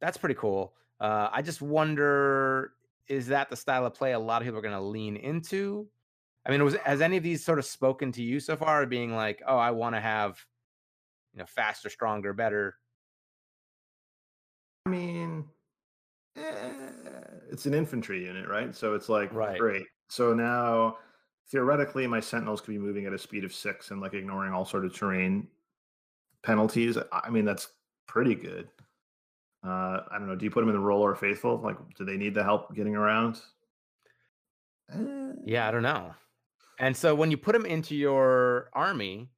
[0.00, 0.74] that's pretty cool.
[1.00, 2.72] Uh, I just wonder
[3.08, 5.88] is that the style of play a lot of people are going to lean into?
[6.46, 9.14] I mean, was has any of these sort of spoken to you so far, being
[9.14, 10.38] like, oh, I want to have
[11.34, 12.76] you know faster, stronger, better?
[14.86, 15.44] I mean,
[16.38, 16.70] eh,
[17.50, 18.74] it's an infantry unit, right?
[18.74, 19.58] So it's like right.
[19.58, 19.86] great.
[20.08, 20.98] So now
[21.50, 24.64] theoretically my sentinels could be moving at a speed of six and like ignoring all
[24.64, 25.48] sort of terrain
[26.42, 26.98] penalties.
[27.12, 27.68] I mean, that's
[28.06, 28.68] pretty good.
[29.64, 30.36] Uh, I don't know.
[30.36, 31.58] Do you put them in the R'hllor faithful?
[31.58, 33.40] Like, do they need the help getting around?
[34.92, 35.32] Eh.
[35.44, 36.14] Yeah, I don't know.
[36.78, 39.28] And so when you put him into your army,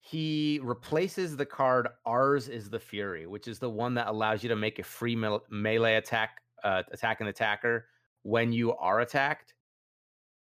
[0.00, 4.48] he replaces the card Ours is the Fury, which is the one that allows you
[4.48, 7.86] to make a free me- melee attack, uh, attack an attacker
[8.22, 9.54] when you are attacked,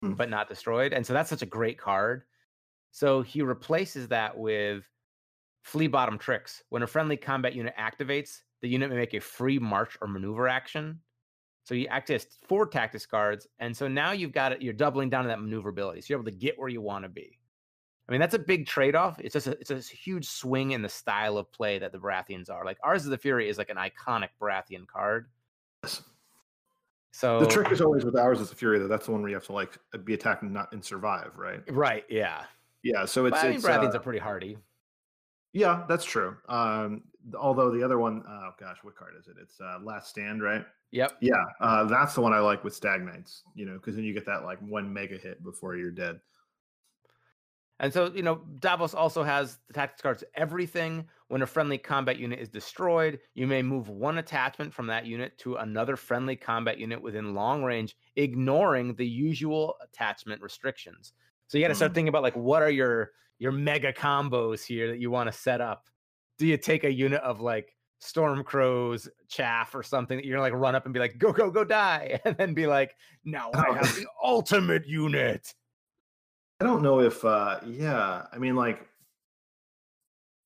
[0.05, 0.17] mm.
[0.17, 0.93] but not destroyed.
[0.93, 2.23] And so that's such a great card.
[2.91, 4.85] So he replaces that with
[5.63, 6.63] Flea Bottom Tricks.
[6.69, 10.49] When a friendly combat unit activates, the unit may make a free march or maneuver
[10.49, 11.01] action.
[11.65, 14.61] So you access four tactics cards, and so now you've got it.
[14.63, 17.09] You're doubling down on that maneuverability, so you're able to get where you want to
[17.09, 17.39] be.
[18.09, 19.21] I mean, that's a big trade off.
[19.21, 22.51] It's just a, it's a huge swing in the style of play that the Baratheons
[22.51, 22.65] are.
[22.65, 25.29] Like ours, of the Fury is like an iconic Baratheon card.
[25.83, 26.03] Yes.
[27.13, 28.89] So the trick is always with ours is the Fury, though.
[28.89, 31.61] That's the one where you have to like be attacked and not and survive, right?
[31.71, 32.05] Right.
[32.09, 32.45] Yeah.
[32.83, 33.05] Yeah.
[33.05, 33.41] So it's.
[33.41, 34.57] But, I mean, uh, are pretty hardy.
[35.53, 36.37] Yeah, that's true.
[36.49, 37.03] Um,
[37.39, 39.37] although the other one, oh gosh, what card is it?
[39.41, 40.65] It's uh, Last Stand, right?
[40.93, 41.19] Yep.
[41.21, 43.43] Yeah, uh, that's the one I like with Stag Knights.
[43.55, 46.21] You know, because then you get that like one mega hit before you're dead.
[47.81, 50.25] And so, you know, Davos also has the tactics cards.
[50.37, 55.07] Everything when a friendly combat unit is destroyed, you may move one attachment from that
[55.07, 61.15] unit to another friendly combat unit within long range, ignoring the usual attachment restrictions.
[61.47, 61.95] So you got to start mm-hmm.
[61.95, 65.63] thinking about like what are your your mega combos here that you want to set
[65.63, 65.89] up.
[66.37, 70.61] Do you take a unit of like Stormcrows chaff or something that you're gonna like
[70.61, 73.73] run up and be like, go, go, go die, and then be like, now I
[73.79, 75.55] have the ultimate unit.
[76.61, 78.87] I don't know if uh yeah, I mean like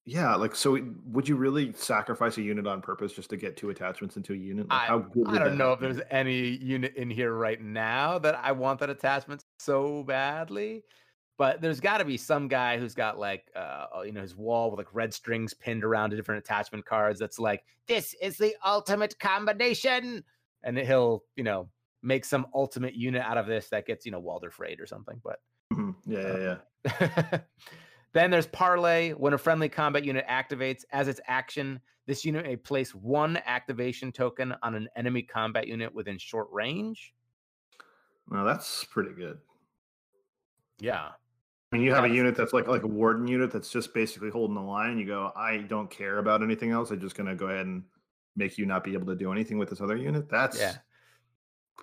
[0.07, 3.71] yeah, like so would you really sacrifice a unit on purpose just to get two
[3.71, 4.69] attachments into a unit?
[4.69, 8.19] Like, I, how good I don't know if there's any unit in here right now
[8.21, 10.85] that I want that attachment so badly.
[11.39, 14.71] But there's got to be some guy who's got like, uh, you know, his wall
[14.71, 17.21] with like red strings pinned around to different attachment cards.
[17.21, 20.25] That's like, this is the ultimate combination,
[20.63, 21.69] and he'll, you know,
[22.03, 25.21] make some ultimate unit out of this that gets, you know, Walder Freyed or something.
[25.23, 25.41] But
[25.73, 26.13] Mm-hmm.
[26.13, 27.39] Yeah, yeah, yeah.
[28.17, 29.13] then there's parlay.
[29.13, 34.11] When a friendly combat unit activates as its action, this unit may place one activation
[34.11, 37.13] token on an enemy combat unit within short range.
[38.29, 39.39] Well, that's pretty good.
[40.79, 41.09] Yeah.
[41.73, 44.31] I mean, you have a unit that's like like a warden unit that's just basically
[44.31, 44.99] holding the line.
[44.99, 46.91] You go, I don't care about anything else.
[46.91, 47.83] I'm just gonna go ahead and
[48.37, 50.29] make you not be able to do anything with this other unit.
[50.29, 50.77] That's yeah,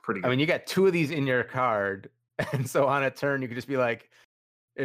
[0.01, 0.21] pretty.
[0.21, 0.27] Good.
[0.27, 2.09] I mean, you got two of these in your card
[2.53, 4.09] and so on a turn, you could just be like,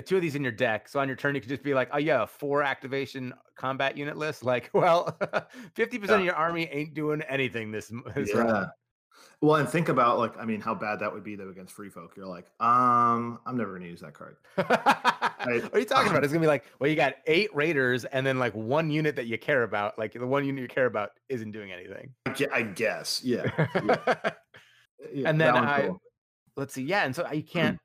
[0.04, 0.88] two of these in your deck.
[0.88, 4.16] So on your turn, you could just be like, oh yeah, four activation combat unit
[4.16, 4.42] list.
[4.48, 5.18] Like, well,
[5.74, 6.20] fifty percent yeah.
[6.20, 8.40] of your army ain't doing anything this, this yeah.
[8.40, 8.66] round.
[9.42, 11.90] Well, and think about like, I mean, how bad that would be though against free
[11.90, 12.14] folk.
[12.16, 14.36] You're like, um, I'm never gonna use that card.
[14.56, 16.24] I, what are you talking um, about?
[16.24, 19.26] It's gonna be like, well, you got eight raiders and then like one unit that
[19.26, 19.98] you care about.
[19.98, 22.14] Like the one unit you care about isn't doing anything.
[22.52, 23.50] I guess, yeah.
[23.74, 24.16] yeah.
[25.12, 26.00] yeah and then I, cool.
[26.56, 27.78] let's see, yeah, and so you can't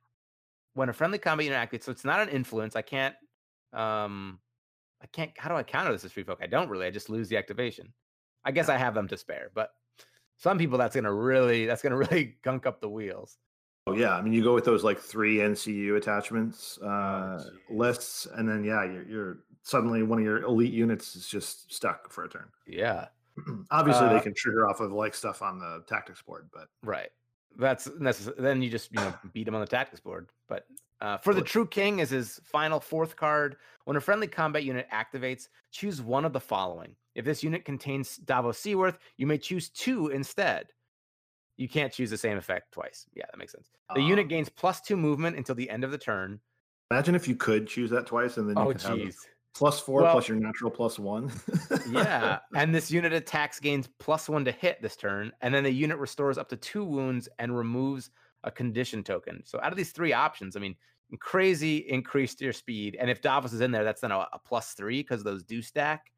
[0.74, 1.84] when a friendly combat unit activates.
[1.84, 2.76] So it's not an influence.
[2.76, 3.16] I can't,
[3.74, 4.40] um,
[5.02, 5.32] I can't.
[5.38, 6.40] How do I counter this as free folk?
[6.42, 6.86] I don't really.
[6.86, 7.94] I just lose the activation.
[8.46, 9.72] I guess I have them to spare, but
[10.38, 13.38] some people that's gonna really that's gonna really gunk up the wheels.
[13.86, 17.74] Oh yeah, I mean you go with those like three NCU attachments oh, uh, oh,
[17.74, 22.12] lists, and then yeah, you're, you're, suddenly one of your elite units is just stuck
[22.12, 22.50] for a turn.
[22.66, 23.08] Yeah,
[23.72, 27.10] obviously uh, they can trigger off of like stuff on the tactics board, but right,
[27.58, 28.36] that's necessary.
[28.40, 30.30] Then you just you know beat him on the tactics board.
[30.48, 30.66] But
[31.02, 33.58] uh, for the True King is his final fourth card.
[33.86, 38.18] When a friendly combat unit activates, choose one of the following: if this unit contains
[38.18, 40.68] Davos Seaworth, you may choose two instead.
[41.58, 43.06] You can't choose the same effect twice.
[43.14, 43.70] Yeah, that makes sense.
[43.94, 46.40] The unit gains plus two movement until the end of the turn.
[46.90, 49.06] Imagine if you could choose that twice and then you oh, could jeez.
[49.06, 49.16] have
[49.54, 51.32] plus four well, plus your natural plus one.
[51.92, 52.40] yeah.
[52.56, 55.32] And this unit attacks gains plus one to hit this turn.
[55.42, 58.10] And then the unit restores up to two wounds and removes
[58.44, 59.42] a condition token.
[59.46, 60.76] So out of these three options, I mean,
[61.20, 62.98] crazy increase to your speed.
[63.00, 65.62] And if Davos is in there, that's then a, a plus three because those do
[65.62, 66.12] stack.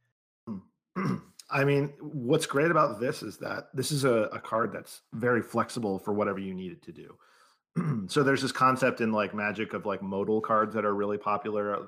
[1.51, 5.41] I mean, what's great about this is that this is a, a card that's very
[5.41, 8.05] flexible for whatever you need it to do.
[8.07, 11.75] so there's this concept in like magic of like modal cards that are really popular
[11.75, 11.83] uh,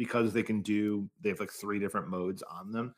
[0.00, 2.94] because they can do they have like three different modes on them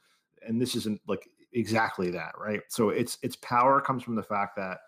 [0.46, 2.60] and this isn't like exactly that right?
[2.68, 4.78] So its its power comes from the fact that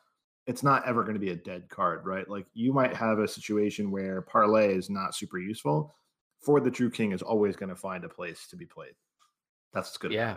[0.47, 2.31] it's not ever going to be a dead card right?
[2.31, 5.97] Like you might have a situation where parlay is not super useful
[6.39, 8.95] for the true king is always going to find a place to be played.
[9.73, 10.37] That's good yeah.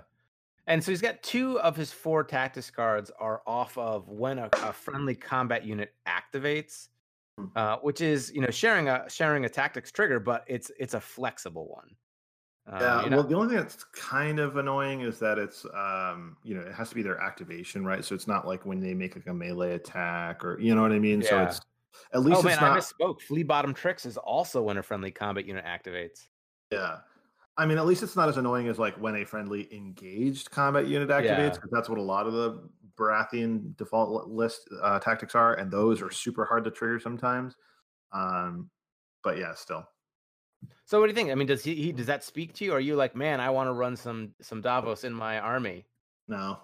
[0.65, 4.49] and so he's got two of his four tactics cards are off of when a,
[4.63, 6.87] a friendly combat unit activates.
[7.55, 11.01] Uh, which is you know sharing a sharing a tactics trigger, but it's it's a
[11.01, 11.89] flexible one.
[12.69, 13.17] Um, yeah, you know?
[13.17, 16.73] well, the only thing that's kind of annoying is that it's um, you know, it
[16.73, 18.03] has to be their activation, right?
[18.03, 20.91] So it's not like when they make like a melee attack or you know what
[20.91, 21.21] I mean.
[21.21, 21.29] Yeah.
[21.29, 21.61] So it's
[22.13, 22.71] at least oh man, not...
[22.71, 23.21] I misspoke.
[23.21, 26.27] Flea bottom tricks is also when a friendly combat unit activates.
[26.71, 26.97] Yeah,
[27.57, 30.87] I mean, at least it's not as annoying as like when a friendly engaged combat
[30.87, 31.77] unit activates, because yeah.
[31.77, 32.61] that's what a lot of the
[32.97, 37.55] Baratheon default list uh, tactics are, and those are super hard to trigger sometimes.
[38.11, 38.69] Um,
[39.23, 39.87] but yeah, still.
[40.85, 41.29] So, what do you think?
[41.29, 42.71] I mean, does he, he does that speak to you?
[42.71, 45.85] Or are you like, man, I want to run some some Davos in my army?
[46.27, 46.59] No,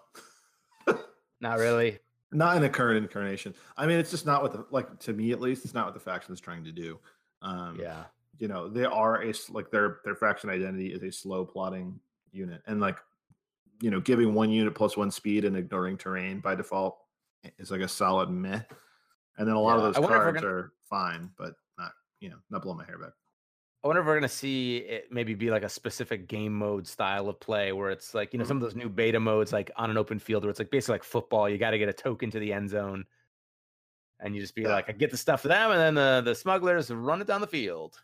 [1.39, 1.99] not really.
[2.35, 3.53] Not in the current incarnation.
[3.77, 5.65] I mean, it's just not what the like to me at least.
[5.65, 6.97] It's not what the faction is trying to do.
[7.43, 8.05] Um, yeah
[8.39, 11.99] you know they are a like their their faction identity is a slow plotting
[12.31, 12.97] unit and like
[13.83, 16.99] you know giving one unit plus one speed and ignoring terrain by default
[17.59, 18.61] is like a solid meh
[19.37, 20.47] and then a lot yeah, of those cards gonna...
[20.47, 21.91] are fine but not
[22.21, 23.11] you know not blowing my hair back
[23.83, 27.27] I wonder if we're gonna see it maybe be like a specific game mode style
[27.27, 28.51] of play where it's like you know mm-hmm.
[28.51, 30.93] some of those new beta modes like on an open field where it's like basically
[30.93, 33.03] like football you got to get a token to the end zone
[34.21, 34.69] and you just be yeah.
[34.69, 37.41] like I get the stuff for them and then the the smugglers run it down
[37.41, 37.99] the field.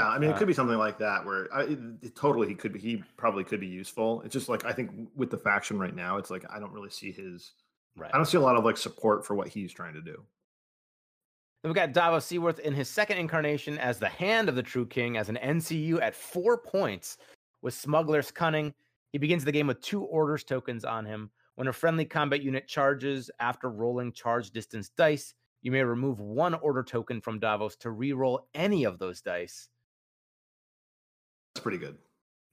[0.00, 1.62] Yeah, I mean, it could be something like that where I,
[2.02, 4.22] it, totally he could be, he probably could be useful.
[4.22, 6.90] It's just like I think with the faction right now, it's like I don't really
[6.90, 7.52] see his.
[7.96, 8.10] Right.
[8.14, 10.22] I don't see a lot of like support for what he's trying to do.
[11.62, 14.86] Then we got Davos Seaworth in his second incarnation as the Hand of the True
[14.86, 17.18] King as an NCU at four points
[17.60, 18.72] with Smuggler's Cunning.
[19.12, 21.30] He begins the game with two orders tokens on him.
[21.56, 26.54] When a friendly combat unit charges after rolling charge distance dice, you may remove one
[26.54, 29.68] order token from Davos to re-roll any of those dice.
[31.54, 31.96] That's pretty good.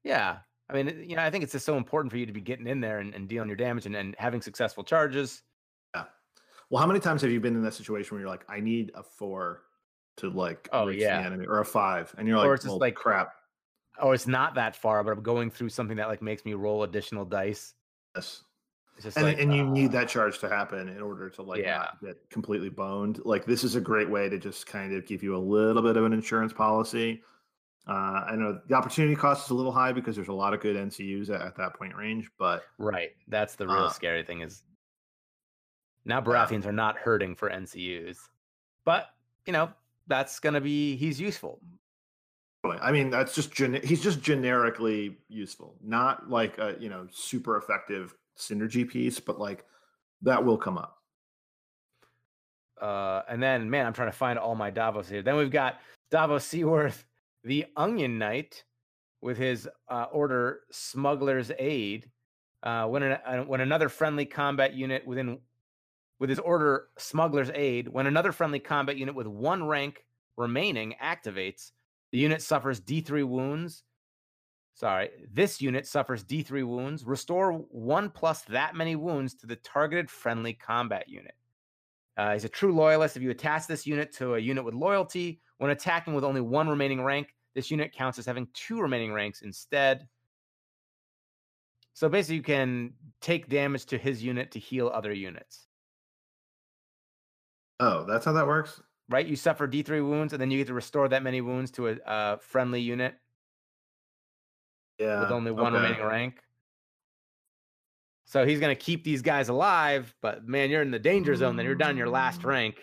[0.04, 0.38] Yeah.
[0.70, 2.68] I mean, you know, I think it's just so important for you to be getting
[2.68, 5.44] in there and, and dealing your damage and, and having successful charges.
[5.96, 6.04] Yeah.
[6.70, 8.92] Well, how many times have you been in that situation where you're like, I need
[8.96, 9.64] a four
[10.18, 12.80] to like oh yeah enemy or a five, and you're like, or it's just well,
[12.80, 13.34] like crap.
[14.00, 16.84] Oh, it's not that far, but I'm going through something that like makes me roll
[16.84, 17.74] additional dice.
[18.16, 18.42] Yes.
[19.16, 21.78] and, like, and uh, you need that charge to happen in order to like yeah.
[21.78, 23.24] not get completely boned.
[23.26, 25.98] Like this is a great way to just kind of give you a little bit
[25.98, 27.22] of an insurance policy
[27.88, 30.60] uh, I know the opportunity cost is a little high because there's a lot of
[30.60, 34.42] good NCUs at, at that point range, but right, that's the real uh, scary thing
[34.42, 34.64] is
[36.04, 36.70] now Baratheons yeah.
[36.70, 38.18] are not hurting for NCUs,
[38.84, 39.08] but
[39.46, 39.70] you know
[40.08, 41.62] that's gonna be he's useful.
[42.66, 47.56] I mean, that's just gen- he's just generically useful, not like a you know super
[47.56, 49.64] effective synergy piece, but like
[50.24, 50.98] that will come up.
[52.82, 55.22] Uh, and then man, I'm trying to find all my Davos here.
[55.22, 55.80] Then we've got
[56.12, 57.06] Davos Seaworth,
[57.48, 58.64] the Onion Knight,
[59.22, 62.10] with his uh, order Smuggler's Aid.
[62.64, 65.40] Uh, when, an, uh, when another friendly combat unit within
[66.20, 70.06] with his order Smuggler's Aid, when another friendly combat unit with one rank
[70.36, 71.72] remaining activates,
[72.12, 73.84] the unit suffers D3 wounds.
[74.74, 77.06] Sorry, this unit suffers D3 wounds.
[77.06, 81.36] Restore one plus that many wounds to the targeted friendly combat unit.
[82.16, 83.16] Uh, he's a true loyalist.
[83.16, 86.68] If you attach this unit to a unit with loyalty, when attacking with only one
[86.68, 90.08] remaining rank, this unit counts as having two remaining ranks instead.
[91.94, 95.68] So basically, you can take damage to his unit to heal other units.
[97.80, 98.82] Oh, that's how that works?
[99.10, 99.26] Right?
[99.26, 101.98] You suffer D3 wounds, and then you get to restore that many wounds to a,
[102.06, 103.16] a friendly unit.
[105.00, 105.22] Yeah.
[105.22, 105.84] With only one okay.
[105.84, 106.42] remaining rank.
[108.26, 111.56] So he's going to keep these guys alive, but man, you're in the danger zone.
[111.56, 112.48] Then you're down your last mm.
[112.48, 112.76] rank.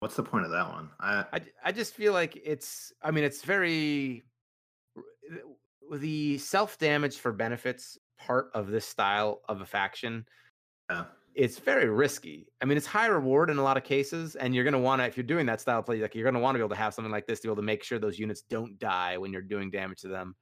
[0.00, 0.90] What's the point of that one?
[1.00, 2.92] I I, I just feel like it's.
[3.02, 4.24] I mean, it's very
[4.96, 5.38] eh,
[5.96, 10.24] the self damage for benefits part of this style of a faction.
[10.90, 11.04] Yeah.
[11.34, 12.48] It's very risky.
[12.60, 15.00] I mean, it's high reward in a lot of cases, and you're going to want
[15.00, 16.70] to, if you're doing that style play, like you're going to want to be able
[16.70, 19.16] to have something like this to be able to make sure those units don't die
[19.18, 20.34] when you're doing damage to them.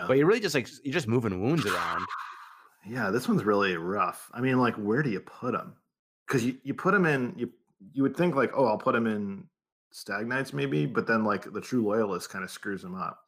[0.00, 0.06] Yeah.
[0.08, 2.04] But you're really just like you're just moving wounds around.
[2.86, 4.30] Yeah, this one's really rough.
[4.34, 5.72] I mean, like, where do you put them?
[6.26, 7.50] Because you you put them in you
[7.92, 9.44] you would think like, oh, I'll put him in
[9.90, 13.20] Stag Knights maybe, but then like the true loyalist kind of screws them up,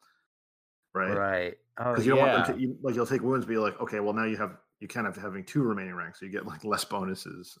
[0.93, 1.15] right?
[1.15, 1.53] Right.
[1.77, 2.33] Because oh, you don't yeah.
[2.33, 4.57] want them to you, like you'll take wounds, be like, okay, well now you have
[4.79, 7.57] you kind of having two remaining ranks, so you get like less bonuses.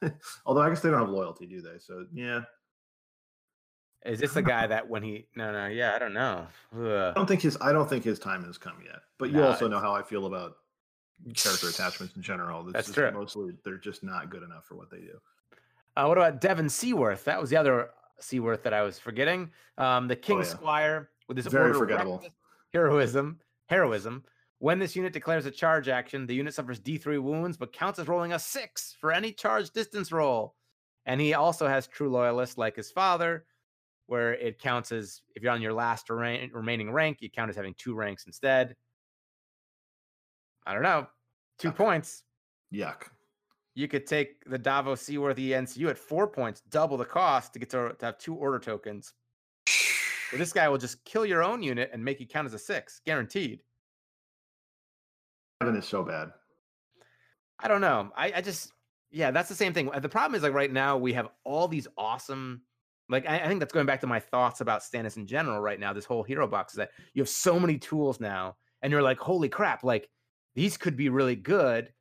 [0.46, 1.78] Although I guess they don't have loyalty, do they?
[1.78, 2.42] So yeah.
[4.04, 6.46] Is this the guy that when he no no yeah I don't know.
[6.74, 6.82] Ugh.
[6.82, 9.00] I don't think his I don't think his time has come yet.
[9.18, 10.52] But you no, also know how I feel about
[11.34, 12.62] character attachments in general.
[12.64, 13.10] It's That's true.
[13.10, 15.18] Mostly they're just not good enough for what they do.
[15.96, 17.24] Uh, what about Devan Seaworth?
[17.24, 19.50] That was the other Seaworth that I was forgetting.
[19.78, 20.46] Um, the King oh, yeah.
[20.46, 22.22] Squire with his very forgettable
[22.72, 23.38] heroism.
[23.68, 24.24] Heroism.
[24.58, 28.08] When this unit declares a charge action, the unit suffers D3 wounds, but counts as
[28.08, 30.54] rolling a six for any charge distance roll.
[31.06, 33.44] And he also has true loyalist like his father,
[34.06, 37.74] where it counts as if you're on your last remaining rank, you count as having
[37.76, 38.74] two ranks instead.
[40.66, 41.08] I don't know.
[41.58, 41.76] Two Yuck.
[41.76, 42.22] points.
[42.72, 43.08] Yuck
[43.74, 47.70] you could take the Davos Seaworth NCU at four points, double the cost to get
[47.70, 49.12] to, to have two order tokens.
[50.32, 53.00] This guy will just kill your own unit and make you count as a six,
[53.04, 53.60] guaranteed.
[55.62, 56.32] Seven is so bad.
[57.60, 58.10] I don't know.
[58.16, 58.72] I, I just,
[59.10, 59.90] yeah, that's the same thing.
[60.00, 62.62] The problem is like right now we have all these awesome,
[63.08, 65.60] like I, I think that's going back to my thoughts about Stannis in general.
[65.60, 68.90] Right now, this whole hero box is that you have so many tools now, and
[68.90, 69.84] you're like, holy crap!
[69.84, 70.08] Like
[70.54, 71.92] these could be really good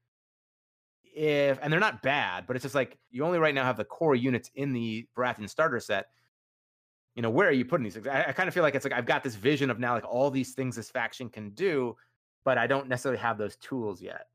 [1.15, 3.86] if and they're not bad, but it's just like you only right now have the
[3.86, 6.08] core units in the Baratheon starter set.
[7.15, 8.08] You know, where are you putting these things?
[8.08, 10.06] I, I kind of feel like it's like I've got this vision of now like
[10.06, 11.95] all these things this faction can do,
[12.43, 14.28] but I don't necessarily have those tools yet.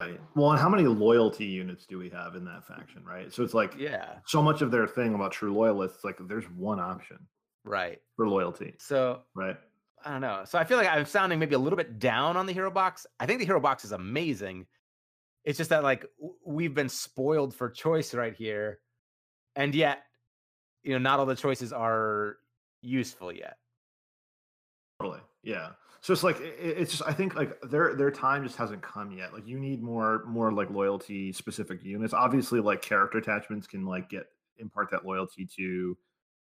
[0.00, 0.18] Right.
[0.34, 3.32] Well, and how many loyalty units do we have in that faction, right?
[3.32, 6.80] So it's like yeah, so much of their thing about true loyalists, like there's one
[6.80, 7.18] option.
[7.64, 8.00] Right.
[8.16, 8.74] For loyalty.
[8.78, 9.56] So right.
[10.04, 10.42] I don't know.
[10.44, 13.06] So I feel like I'm sounding maybe a little bit down on the hero box.
[13.20, 14.66] I think the hero box is amazing.
[15.44, 16.06] It's just that like
[16.44, 18.78] we've been spoiled for choice right here,
[19.56, 20.04] and yet,
[20.82, 22.36] you know, not all the choices are
[22.80, 23.56] useful yet.
[25.00, 25.70] Totally, yeah.
[26.00, 29.32] So it's like it's just I think like their their time just hasn't come yet.
[29.32, 32.12] Like you need more more like loyalty specific units.
[32.12, 34.26] Obviously, like character attachments can like get
[34.58, 35.96] impart that loyalty to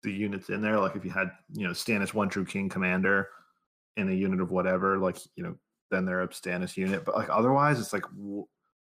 [0.03, 0.77] the units in there.
[0.79, 3.29] Like if you had you know Stannis one true king commander
[3.95, 5.55] in a unit of whatever, like you know
[5.91, 7.05] then they're a Stannis unit.
[7.05, 8.05] But like otherwise, it's like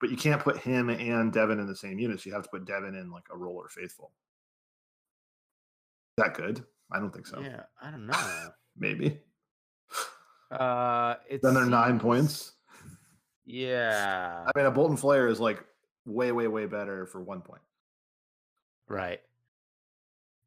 [0.02, 2.26] but you can't put him and Devan in the same units.
[2.26, 4.12] You have to put Devan in like a R'hllor faithful.
[6.18, 6.66] Is that good?
[6.92, 7.40] I don't think so.
[7.40, 8.50] Yeah, I don't know.
[8.78, 9.20] Maybe.
[10.50, 12.54] Uh, it's then they're nine points.
[13.46, 14.44] Yeah.
[14.46, 15.64] I mean, a Bolton Flayer is like
[16.06, 17.62] way, way, way better for one point.
[18.90, 19.22] Right.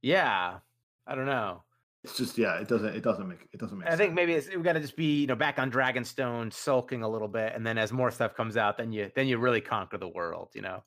[0.03, 0.59] Yeah.
[1.07, 1.63] I don't know.
[2.05, 3.87] It's just yeah, it doesn't it doesn't make it doesn't make.
[3.87, 3.99] I sense.
[3.99, 7.09] think maybe it's, we got to just be you know back on Dragonstone, sulking a
[7.09, 9.97] little bit, and then as more stuff comes out, then you then you really conquer
[9.97, 10.51] the world.
[10.55, 10.85] You know.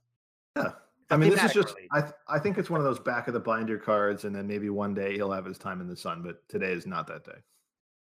[0.56, 0.72] Yeah.
[1.10, 1.74] I mean, this is just.
[1.91, 4.46] I th- I think it's one of those back of the binder cards, and then
[4.46, 6.22] maybe one day he'll have his time in the sun.
[6.22, 7.39] But today is not that day.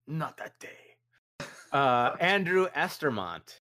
[0.07, 1.47] Not that day.
[1.71, 3.59] Uh, Andrew Estermont,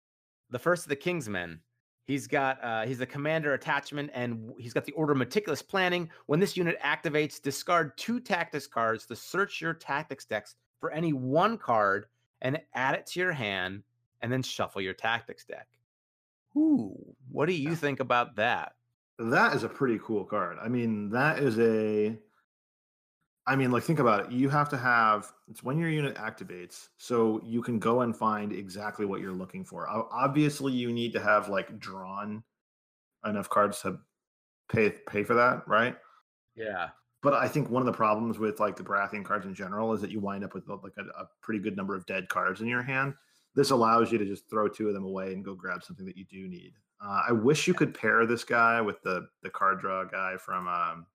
[0.52, 1.60] the first of the Kingsmen,
[2.06, 6.10] He's got uh, he's the commander attachment, and he's got the order meticulous planning.
[6.26, 11.14] When this unit activates, discard two tactics cards to search your tactics decks for any
[11.14, 12.08] one card
[12.42, 13.84] and add it to your hand,
[14.22, 15.68] and then shuffle your tactics deck.
[16.58, 18.74] Ooh, what do you think about that?
[19.18, 20.58] That is a pretty cool card.
[20.62, 22.18] I mean, that is a
[23.46, 24.32] I mean, like think about it.
[24.32, 28.54] You have to have it's when your unit activates, so you can go and find
[28.54, 29.88] exactly what you're looking for.
[29.90, 32.44] Obviously, you need to have like drawn
[33.26, 34.00] enough cards to
[34.72, 35.98] pay pay for that, right?
[36.56, 36.90] Yeah.
[37.22, 40.02] But I think one of the problems with like the Baratheon cards in general is
[40.02, 42.68] that you wind up with like a, a pretty good number of dead cards in
[42.68, 43.14] your hand.
[43.56, 46.18] This allows you to just throw two of them away and go grab something that
[46.18, 46.74] you do need.
[47.04, 50.68] Uh, I wish you could pair this guy with the the card draw guy from
[50.68, 51.06] um,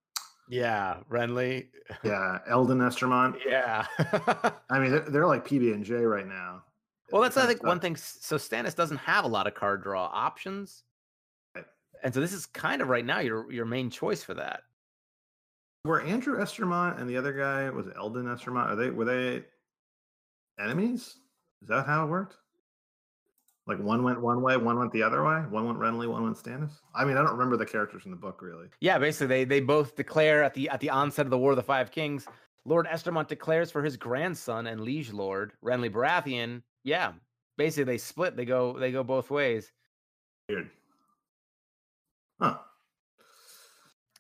[0.48, 1.66] yeah, Renly.
[2.02, 3.36] Yeah, Eldon Estermont.
[3.46, 3.86] Yeah.
[4.70, 6.62] I mean, they're, they're like PB and J right now.
[7.10, 7.96] Well, that's I think one thing.
[7.96, 10.84] So Stannis doesn't have a lot of card draw options,
[11.54, 11.64] right.
[12.02, 14.62] and so this is kind of right now your your main choice for that.
[15.84, 18.66] Were Andrew Estermont and the other guy was Eldon Estermont?
[18.66, 19.44] Are they were they
[20.62, 21.16] enemies?
[21.62, 22.36] Is that how it worked?
[23.68, 25.40] Like one went one way, one went the other way.
[25.50, 26.70] One went Renly, one went Stannis.
[26.94, 28.68] I mean, I don't remember the characters in the book really.
[28.80, 31.56] Yeah, basically they they both declare at the at the onset of the War of
[31.56, 32.26] the Five Kings,
[32.64, 36.62] Lord Estermont declares for his grandson and liege lord Renly Baratheon.
[36.82, 37.12] Yeah,
[37.58, 38.36] basically they split.
[38.36, 39.70] They go they go both ways.
[40.48, 40.70] Weird.
[42.40, 42.56] Huh.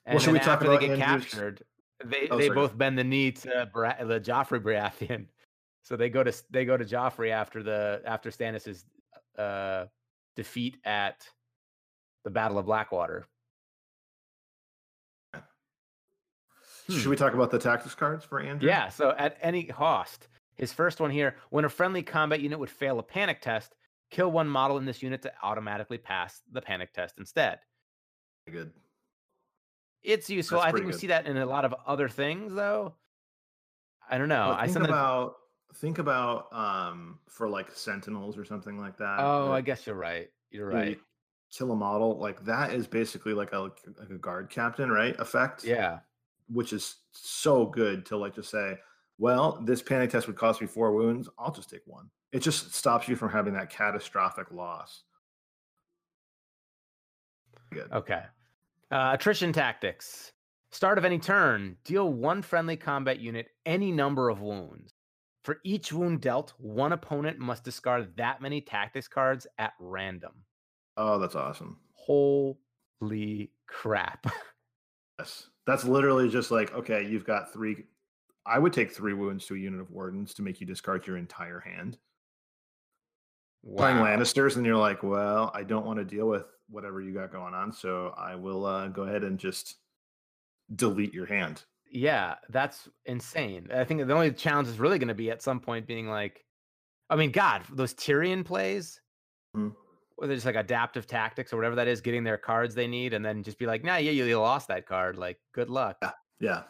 [0.04, 1.24] And well, should we talk about they get Andrew's...
[1.24, 1.62] captured?
[2.04, 2.54] They oh, they sorry.
[2.54, 5.26] both bend the knee to Bar- the Joffrey Baratheon.
[5.84, 8.84] So they go to they go to Joffrey after the after Stannis's
[9.38, 9.86] uh,
[10.36, 11.26] defeat at
[12.24, 13.26] the Battle of Blackwater.
[16.88, 18.66] Should we talk about the tactics cards for Andrew?
[18.66, 18.88] Yeah.
[18.88, 22.98] So at any cost, his first one here: when a friendly combat unit would fail
[22.98, 23.74] a panic test,
[24.10, 27.58] kill one model in this unit to automatically pass the panic test instead.
[28.50, 28.72] Good.
[30.02, 30.60] It's useful.
[30.60, 32.94] I think we see that in a lot of other things, though.
[34.08, 34.56] I don't know.
[34.56, 35.34] I think about
[35.74, 39.18] think about um for like sentinels or something like that.
[39.20, 40.30] Oh, I guess you're right.
[40.50, 40.90] You're right.
[40.90, 40.96] You
[41.50, 45.18] kill a model like that is basically like a like a guard captain, right?
[45.18, 45.64] Effect.
[45.64, 46.00] Yeah.
[46.50, 48.78] Which is so good to like just say,
[49.18, 51.28] well, this panic test would cost me four wounds.
[51.38, 52.08] I'll just take one.
[52.32, 55.02] It just stops you from having that catastrophic loss.
[57.70, 57.90] Good.
[57.92, 58.22] Okay.
[58.90, 60.32] Uh, attrition tactics.
[60.70, 64.92] Start of any turn, deal one friendly combat unit any number of wounds.
[65.48, 70.32] For each wound dealt, one opponent must discard that many tactics cards at random.
[70.98, 71.78] Oh, that's awesome.
[71.94, 74.26] Holy crap.
[75.18, 75.48] yes.
[75.66, 77.86] That's literally just like, okay, you've got three.
[78.44, 81.16] I would take three wounds to a unit of wardens to make you discard your
[81.16, 81.96] entire hand.
[83.62, 83.84] Wow.
[83.84, 87.32] Playing Lannisters, and you're like, well, I don't want to deal with whatever you got
[87.32, 89.76] going on, so I will uh, go ahead and just
[90.76, 91.64] delete your hand.
[91.90, 93.68] Yeah, that's insane.
[93.74, 96.44] I think the only challenge is really going to be at some point being like,
[97.10, 99.00] I mean, God, those Tyrion plays,
[100.16, 103.14] where they're just like adaptive tactics or whatever that is, getting their cards they need,
[103.14, 105.16] and then just be like, nah, yeah, you lost that card.
[105.16, 105.96] Like, good luck.
[106.02, 106.10] Yeah.
[106.40, 106.62] yeah.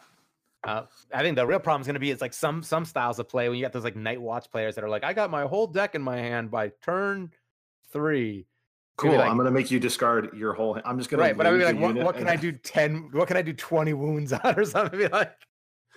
[0.63, 3.17] Uh, I think the real problem is going to be it's like some some styles
[3.17, 5.31] of play when you got those like night watch players that are like, I got
[5.31, 7.31] my whole deck in my hand by turn
[7.91, 8.45] three.
[8.99, 9.15] Cool.
[9.15, 10.77] Like, I'm gonna make you discard your whole.
[10.83, 12.51] I'm just gonna right, but I mean, like, what, what, can I do?
[12.51, 13.09] Ten?
[13.13, 13.53] What can I do?
[13.53, 14.99] Twenty wounds on or something?
[14.99, 15.31] Be like,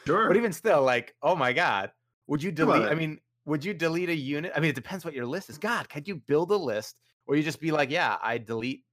[0.06, 0.28] sure.
[0.28, 1.90] But even still, like, oh my god,
[2.28, 2.84] would you delete?
[2.84, 4.52] I mean, would you delete a unit?
[4.54, 5.58] I mean, it depends what your list is.
[5.58, 6.94] God, could you build a list,
[7.26, 8.84] or you just be like, yeah, I delete.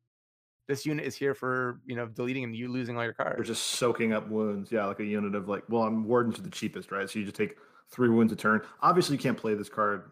[0.67, 3.35] This unit is here for you know deleting and you losing all your cards.
[3.37, 4.71] You're just soaking up wounds.
[4.71, 7.07] Yeah, like a unit of like, well, I'm wardens are the cheapest, right?
[7.07, 7.57] So you just take
[7.91, 8.61] three wounds a turn.
[8.81, 10.11] Obviously, you can't play this card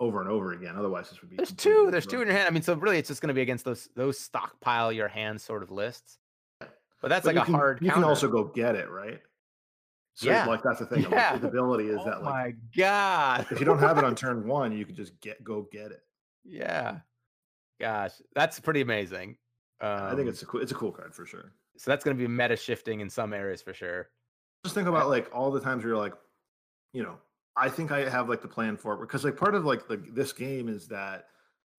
[0.00, 0.74] over and over again.
[0.76, 1.36] Otherwise, this would be.
[1.36, 1.88] There's two.
[1.90, 2.48] There's two in your hand.
[2.48, 5.40] I mean, so really, it's just going to be against those those stockpile your hand
[5.40, 6.18] sort of lists.
[7.00, 7.78] But that's but like a can, hard.
[7.80, 8.02] You counter.
[8.02, 9.20] can also go get it, right?
[10.14, 10.46] So yeah.
[10.46, 11.06] like that's the thing.
[11.10, 11.32] Yeah.
[11.34, 13.46] Like, ability is oh that like my god.
[13.50, 16.02] if you don't have it on turn one, you can just get go get it.
[16.44, 16.98] Yeah.
[17.80, 19.36] Gosh, that's pretty amazing.
[19.80, 21.52] Um, I think it's a cool it's a cool card for sure.
[21.76, 24.08] So that's going to be meta shifting in some areas for sure.
[24.64, 26.14] Just think about like all the times where you're like,
[26.92, 27.18] you know,
[27.58, 29.96] I think I have like the plan for it because like part of like the,
[29.96, 31.26] this game is that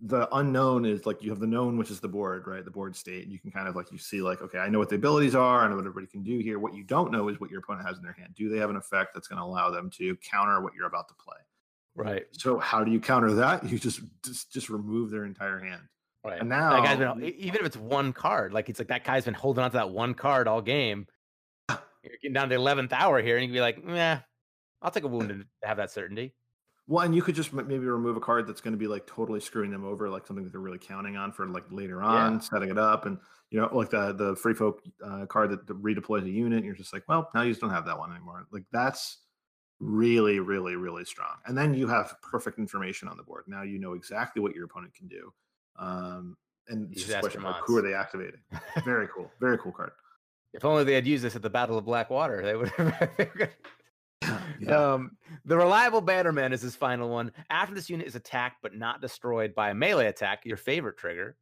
[0.02, 2.64] the unknown is like you have the known, which is the board, right?
[2.64, 3.24] The board state.
[3.24, 5.36] And you can kind of like you see like, okay, I know what the abilities
[5.36, 6.58] are, I know what everybody can do here.
[6.60, 8.34] What you don't know is what your opponent has in their hand.
[8.36, 11.10] Do they have an effect that's going to allow them to counter what you're about
[11.10, 11.38] to play?
[11.96, 12.26] Right.
[12.32, 13.70] So how do you counter that?
[13.70, 15.82] You just just, just remove their entire hand.
[16.24, 16.40] Right.
[16.40, 19.26] And now that guy's been even if it's one card, like it's like that guy's
[19.26, 21.08] been holding on to that one card all game.
[21.70, 21.80] You're
[22.22, 24.20] getting down to the eleventh hour here, and you can be like, "Yeah,
[24.82, 26.34] I'll take a wound to have that certainty.
[26.88, 29.40] Well, and you could just maybe remove a card that's going to be like totally
[29.40, 32.40] screwing them over, like something that they're really counting on for like later on, yeah.
[32.40, 33.20] setting it up, and
[33.52, 36.64] you know, like the the free folk uh, card that redeploys a unit.
[36.64, 38.48] you're just like, well, now you just don't have that one anymore.
[38.52, 39.20] Like that's
[39.80, 41.36] really, really, really strong.
[41.46, 43.44] And then you have perfect information on the board.
[43.48, 45.32] Now you know exactly what your opponent can do.
[45.78, 48.42] Um, and just a question like, who are they activating?
[48.84, 49.32] Very cool.
[49.40, 49.92] Very cool card.
[50.54, 53.10] If only they had used this at the Battle of Blackwater, they would have.
[54.60, 54.94] yeah.
[54.94, 55.12] um,
[55.46, 57.32] the reliable Bannerman is his final one.
[57.50, 61.38] After this unit is attacked but not destroyed by a melee attack, your favorite trigger.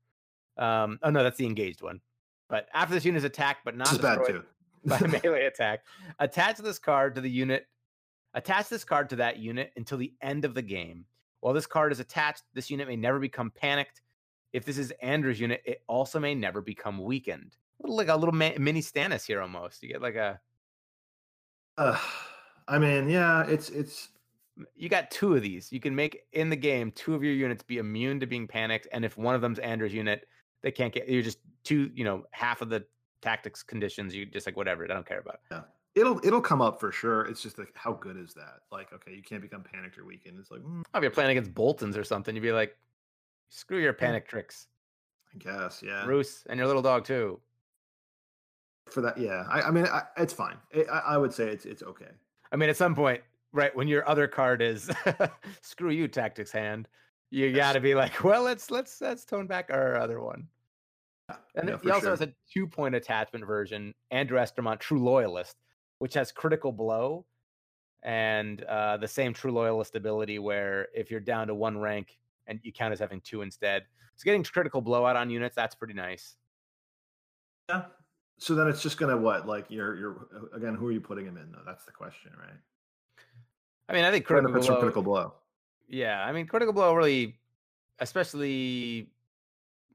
[0.58, 2.02] Um, oh no, that's the engaged one.
[2.50, 4.44] But after this unit is attacked but not destroyed
[4.86, 5.82] by a melee attack,
[6.20, 7.68] attach this card to the unit.
[8.34, 11.06] Attach this card to that unit until the end of the game.
[11.40, 14.02] While this card is attached, this unit may never become panicked.
[14.54, 17.56] If this is Andrew's unit, it also may never become weakened.
[17.80, 19.84] Like a little mini Stannis here almost.
[19.84, 20.40] You get like a.
[21.78, 21.98] Uh,
[22.68, 24.10] I mean, yeah, it's it's.
[24.76, 25.72] You got two of these.
[25.72, 28.88] You can make in the game two of your units be immune to being panicked,
[28.92, 30.28] and if one of them's Andrew's unit,
[30.62, 31.08] they can't get.
[31.08, 31.92] You're just two.
[31.94, 32.86] You know, half of the
[33.22, 34.16] tactics conditions.
[34.16, 34.84] You just like whatever.
[34.84, 35.40] I don't care about.
[35.52, 35.62] Yeah
[35.98, 37.26] it'll it'll come up for sure.
[37.26, 38.60] It's just like how good is that?
[38.72, 40.38] Like, okay, you can't become panicked or weakened.
[40.40, 40.84] It's like mm.
[40.94, 42.78] oh, if you're playing against Boltons or something, you'd be like,
[43.50, 44.68] screw your panic tricks.
[45.34, 46.06] I guess, yeah.
[46.06, 47.40] Roose and your little dog too.
[48.86, 49.46] For that, yeah.
[49.50, 50.56] I, I mean, I, it's fine.
[50.74, 52.12] I, I would say it's it's okay.
[52.52, 53.22] I mean, at some point,
[53.54, 54.90] right when your other card is
[55.62, 56.88] screw you, tactics hand,
[57.32, 60.48] you got to be like, well, let's let's let's tone back our other one.
[61.56, 62.10] And he also sure.
[62.12, 65.58] has a two point attachment version, Andrew Estermont, True Loyalist,
[66.00, 67.26] which has critical blow
[68.04, 72.60] and uh, the same true loyalist ability where if you're down to one rank and
[72.64, 73.84] you count as having two instead.
[74.16, 76.38] So getting critical blowout on units, that's pretty nice.
[77.70, 77.84] Yeah.
[78.38, 79.48] So then it's just gonna what?
[79.48, 81.64] Like you're you're again, who are you putting him in though?
[81.66, 82.60] That's the question, right?
[83.90, 85.34] I mean, I think critical blow, from critical blow.
[85.88, 87.40] Yeah, I mean critical blow really
[88.00, 89.10] especially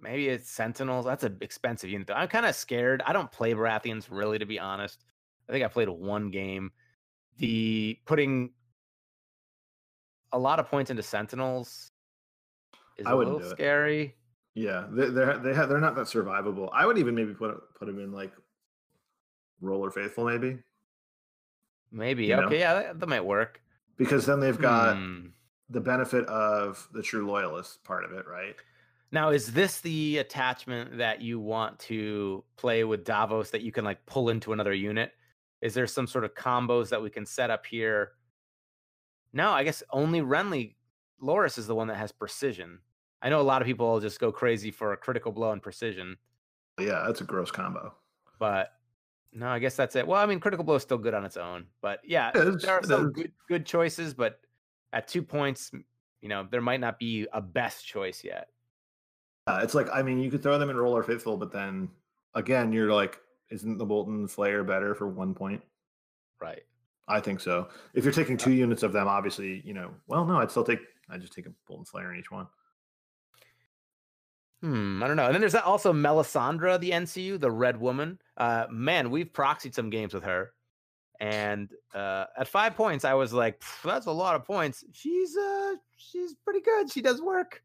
[0.01, 1.07] maybe it's sentinels.
[1.07, 2.09] That's an expensive unit.
[2.09, 2.15] Though.
[2.15, 3.03] I'm kind of scared.
[3.07, 5.05] I don't play Baratheons really, to be honest.
[5.49, 6.73] I think I played one game.
[7.39, 8.51] The putting
[10.33, 11.91] a lot of points into Sentinels
[12.97, 14.17] is I a little scary.
[14.55, 16.69] Yeah, they they're they have, they're not that survivable.
[16.73, 18.33] I would even maybe put put them in like
[19.63, 20.59] R'hllor Faithful, maybe.
[21.91, 22.57] Maybe you okay, know?
[22.57, 23.61] yeah, that, that, might work.
[23.99, 25.27] Because then they've got hmm.
[25.69, 28.57] the benefit of the true loyalist part of it, right?
[29.13, 33.85] Now, is this the attachment that you want to play with Davos that you can
[33.85, 35.13] like pull into another unit?
[35.61, 38.13] Is there some sort of combos that we can set up here?
[39.35, 40.75] No, I guess only Renly
[41.23, 42.79] Loras is the one that has precision.
[43.23, 46.17] I know a lot of people just go crazy for a critical blow and precision.
[46.79, 47.95] Yeah, that's a gross combo.
[48.39, 48.73] But
[49.33, 50.07] no, I guess that's it.
[50.07, 51.67] Well, I mean, critical blow is still good on its own.
[51.81, 54.41] But yeah, there are some good good choices, but
[54.93, 55.71] at two points,
[56.21, 58.49] you know, there might not be a best choice yet.
[59.47, 61.89] Uh, it's like I mean, you could throw them in R'hllor faithful, but then
[62.35, 63.19] again, you're like,
[63.51, 65.63] isn't the Bolton Flayer better for one point?
[66.41, 66.63] Right.
[67.09, 67.69] I think so.
[67.95, 70.81] If you're taking two units of them, obviously, you know, well, no, I'd still take,
[71.11, 72.47] I just take a Bolton Flayer in each one.
[74.63, 75.27] Hmm, I don't know.
[75.27, 78.21] And then there's that also Melisandre, the NCU, the Red Woman.
[78.37, 80.53] Uh, man, we've proxied some games with her,
[81.19, 84.85] and uh, at five points, I was like, that's a lot of points.
[84.93, 86.93] She's uh, she's pretty good.
[86.93, 87.63] She does work.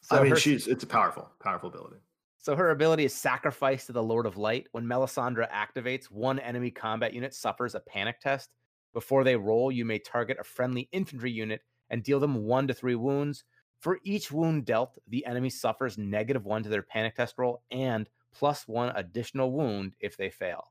[0.00, 1.96] So I mean, her, she's it's a powerful, powerful ability.
[2.38, 4.66] So her ability is sacrifice to the Lord of Light.
[4.72, 8.50] When Melisandre activates, one enemy combat unit suffers a panic test.
[8.92, 12.74] Before they roll, you may target a friendly infantry unit and deal them one to
[12.74, 13.44] three wounds.
[13.82, 18.08] For each wound dealt, the enemy suffers negative one to their panic test roll and
[18.32, 20.70] plus one additional wound if they fail.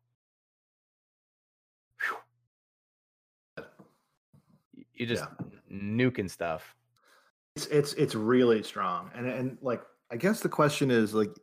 [3.58, 3.66] Whew.
[4.94, 5.48] You just yeah.
[5.70, 6.74] nuking stuff.
[7.58, 11.38] It's it's it's really strong, and and like I guess the question is like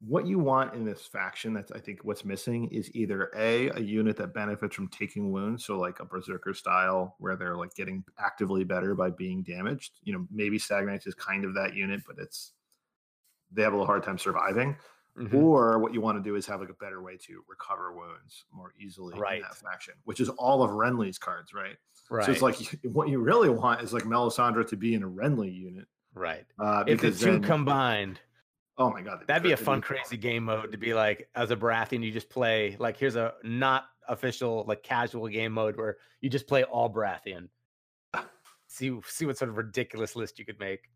[0.00, 3.80] what you want in this faction that's i think what's missing is either a a
[3.80, 8.04] unit that benefits from taking wounds so like a berserker style where they're like getting
[8.18, 10.00] actively better by being damaged.
[10.04, 12.52] You know maybe Stag-Knights is kind of that unit but it's
[13.52, 14.76] they have a little hard time surviving.
[15.16, 15.34] Mm-hmm.
[15.34, 18.44] or what you want to do is have like a better way to recover wounds
[18.52, 19.38] more easily right.
[19.38, 21.74] in that faction which is all of renly's cards right?
[22.08, 25.08] Right so it's like what you really want is like melisandre to be in a
[25.08, 26.44] renly unit right.
[26.60, 28.20] uh, if the two then, combined
[28.78, 31.56] Oh my god, that'd be a fun, crazy game mode to be like as a
[31.56, 36.30] Baratheon, you just play like here's a not official like casual game mode where you
[36.30, 37.48] just play all Baratheon.
[38.68, 40.90] see see what sort of ridiculous list you could make.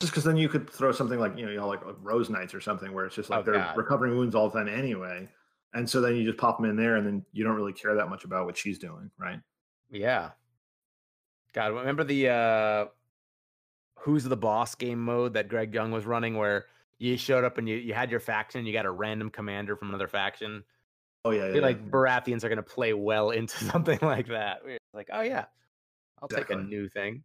[0.00, 2.28] Just because then you could throw something like you know, you know like, like Rose
[2.28, 3.76] Knights or something where it's just like oh, they're god.
[3.76, 5.26] recovering wounds all the time anyway,
[5.72, 7.94] and so then you just pop them in there, and then you don't really care
[7.94, 9.40] that much about what she's doing, right?
[9.90, 10.30] Yeah.
[11.54, 12.86] God, remember the uh
[14.00, 16.66] Who's the Boss game mode that Greg Young was running where
[16.98, 19.88] you showed up and you, you had your faction, you got a random commander from
[19.88, 20.64] another faction.
[21.24, 21.90] Oh yeah, yeah like yeah.
[21.90, 24.60] Baratheons are gonna play well into something like that.
[24.64, 25.46] We're like, oh yeah,
[26.20, 26.56] I'll exactly.
[26.56, 27.22] take a new thing.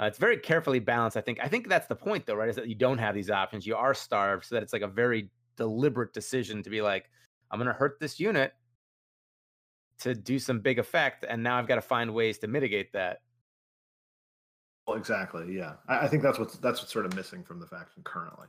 [0.00, 1.16] Uh, it's very carefully balanced.
[1.16, 1.38] I think.
[1.42, 2.48] I think that's the point, though, right?
[2.48, 3.66] Is that you don't have these options.
[3.66, 7.10] You are starved, so that it's like a very deliberate decision to be like,
[7.50, 8.52] I'm going to hurt this unit
[10.00, 13.22] to do some big effect, and now I've got to find ways to mitigate that.
[14.86, 15.52] Well, exactly.
[15.52, 18.46] Yeah, I, I think that's what's that's what's sort of missing from the faction currently.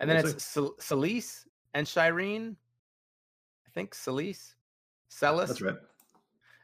[0.00, 1.44] And then it's Celise
[1.74, 2.56] and Shireen.
[3.66, 4.54] I think Celise,
[5.08, 5.48] Celis.
[5.48, 5.76] That's right.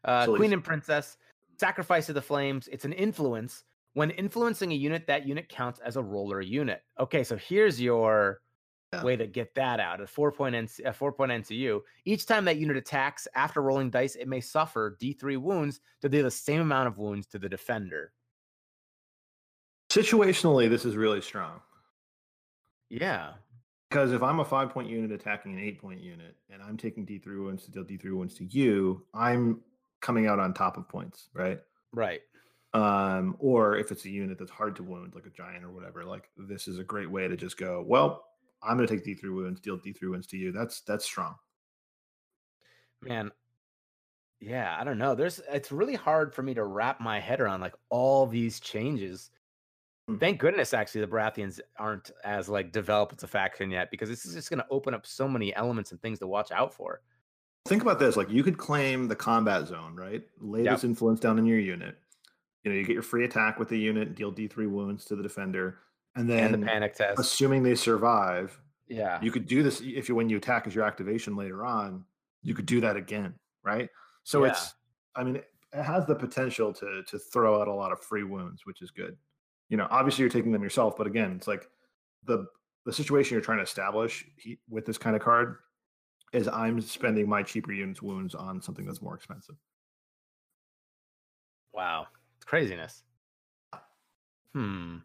[0.04, 1.16] Uh, Queen and Princess.
[1.58, 2.68] Sacrifice of the Flames.
[2.68, 3.64] It's an influence.
[3.94, 6.82] When influencing a unit, that unit counts as a R'hllor unit.
[6.98, 8.40] Okay, so here's your
[8.92, 9.02] yeah.
[9.02, 10.00] way to get that out.
[10.00, 11.80] A four point NC, a four point NCU.
[12.04, 16.24] Each time that unit attacks after rolling dice, it may suffer D3 wounds to deal
[16.24, 18.12] the same amount of wounds to the defender.
[19.90, 21.60] Situationally, this is really strong.
[22.92, 23.30] Yeah.
[23.88, 27.06] Because if I'm a five point unit attacking an eight point unit and I'm taking
[27.06, 29.62] D3 wounds to deal D3 wounds to you, I'm
[30.00, 31.58] coming out on top of points, right?
[31.92, 32.20] Right.
[32.74, 36.04] Um, or if it's a unit that's hard to wound, like a giant or whatever,
[36.04, 38.24] like this is a great way to just go, well,
[38.62, 40.52] I'm gonna take D3 wounds, deal D3 wounds to you.
[40.52, 41.34] That's that's strong.
[43.00, 43.30] Man,
[44.40, 45.14] yeah, I don't know.
[45.14, 49.30] There's it's really hard for me to wrap my head around like all these changes.
[50.12, 50.20] Mm-hmm.
[50.20, 54.26] Thank goodness, actually, the Baratheons aren't as like developed as a faction yet because this
[54.26, 57.00] is just going to open up so many elements and things to watch out for.
[57.64, 60.22] Think about this: like you could claim the combat zone, right?
[60.40, 60.74] Lay yep.
[60.74, 61.96] this influence down in your unit.
[62.62, 65.16] You know, you get your free attack with the unit, deal D three wounds to
[65.16, 65.78] the defender,
[66.14, 67.18] and then and the panic test.
[67.18, 70.84] Assuming they survive, yeah, you could do this if you when you attack as your
[70.84, 72.04] activation later on.
[72.42, 73.88] You could do that again, right?
[74.24, 74.50] So yeah.
[74.50, 74.74] it's,
[75.14, 78.66] I mean, it has the potential to to throw out a lot of free wounds,
[78.66, 79.16] which is good
[79.72, 81.66] you know, obviously you're taking them yourself, but again, it's like
[82.26, 82.46] the
[82.84, 84.26] the situation you're trying to establish
[84.68, 85.56] with this kind of card
[86.34, 89.54] is I'm spending my cheaper units wounds on something that's more expensive.
[91.72, 92.06] Wow,
[92.36, 93.02] it's craziness.
[94.52, 94.96] Hmm.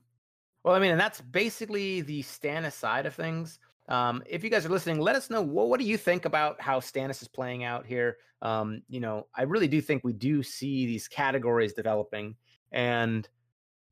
[0.66, 3.60] Well, I mean, and that's basically the Stannis side of things.
[3.88, 6.60] Um, if you guys are listening, let us know what, what do you think about
[6.60, 8.18] how Stannis is playing out here.
[8.42, 12.36] Um, you know, I really do think we do see these categories developing,
[12.74, 13.30] and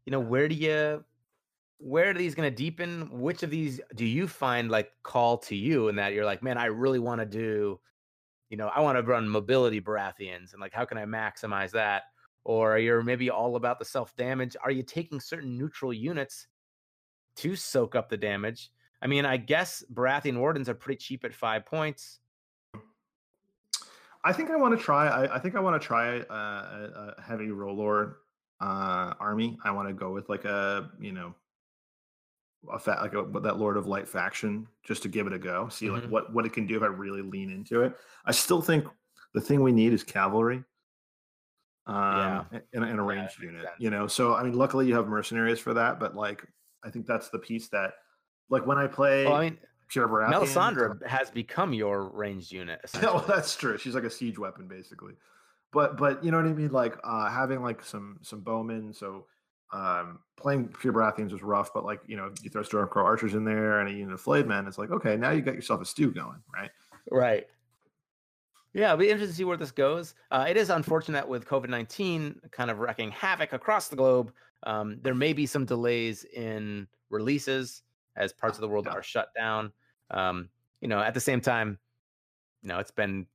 [0.06, 1.04] you know, where do you
[1.78, 3.10] where are these going to deepen?
[3.12, 6.58] Which of these do you find like call to you and that you're like, man,
[6.58, 7.80] I really want to do,
[8.50, 12.04] you know, I want to run mobility Baratheons and like, how can I maximize that?
[12.44, 14.56] Or you're maybe all about the self damage.
[14.64, 16.48] Are you taking certain neutral units
[17.38, 18.72] to soak up the damage?
[19.02, 22.20] I mean, I guess Baratheon Wardens are pretty cheap at five points.
[24.24, 25.08] I think I want to try.
[25.08, 28.16] I, I think I want to try uh, a, a heavy R'hllor
[28.62, 29.58] uh, army.
[29.64, 31.34] I want to go with like a you know
[32.72, 35.68] a fat like a, that Lord of Light faction just to give it a go,
[35.70, 35.96] see mm-hmm.
[35.96, 37.96] like what what it can do if I really lean into it.
[38.26, 38.86] I still think
[39.34, 40.64] the thing we need is cavalry.
[41.88, 42.60] Um, yeah.
[42.74, 44.08] in, in a ranged yeah, unit, you know.
[44.08, 46.46] So I mean, luckily you have mercenaries for that, but like
[46.84, 47.94] I think that's the piece that,
[48.50, 49.26] like when I play.
[49.26, 52.80] Well, I mean, Pure Baratheon, Melisandre has become your ranged unit.
[52.96, 53.78] Yeah, well, that's true.
[53.78, 55.14] She's like a siege weapon, basically
[55.72, 56.72] but but you know what I mean?
[56.72, 58.94] Like uh, having like some some bowmen.
[58.94, 59.26] So
[59.74, 63.44] um, playing pure Baratheons was rough, but like you know you throw Stormcrow archers in
[63.44, 64.68] there and a unit of flayed men.
[64.68, 66.72] It's like okay, now you got yourself a stew going, right?
[67.12, 67.48] Right.
[68.74, 70.16] Yeah, it'll be interesting to see where this goes.
[70.32, 74.34] Uh, it is unfortunate with COVID 19 kind of wrecking havoc across the globe.
[74.64, 77.84] Um, there may be some delays in releases
[78.18, 78.94] as parts of the world yeah.
[78.94, 79.72] are shut down.
[80.12, 80.50] Um,
[80.82, 81.80] you know, at the same time,
[82.62, 83.28] you know, it's been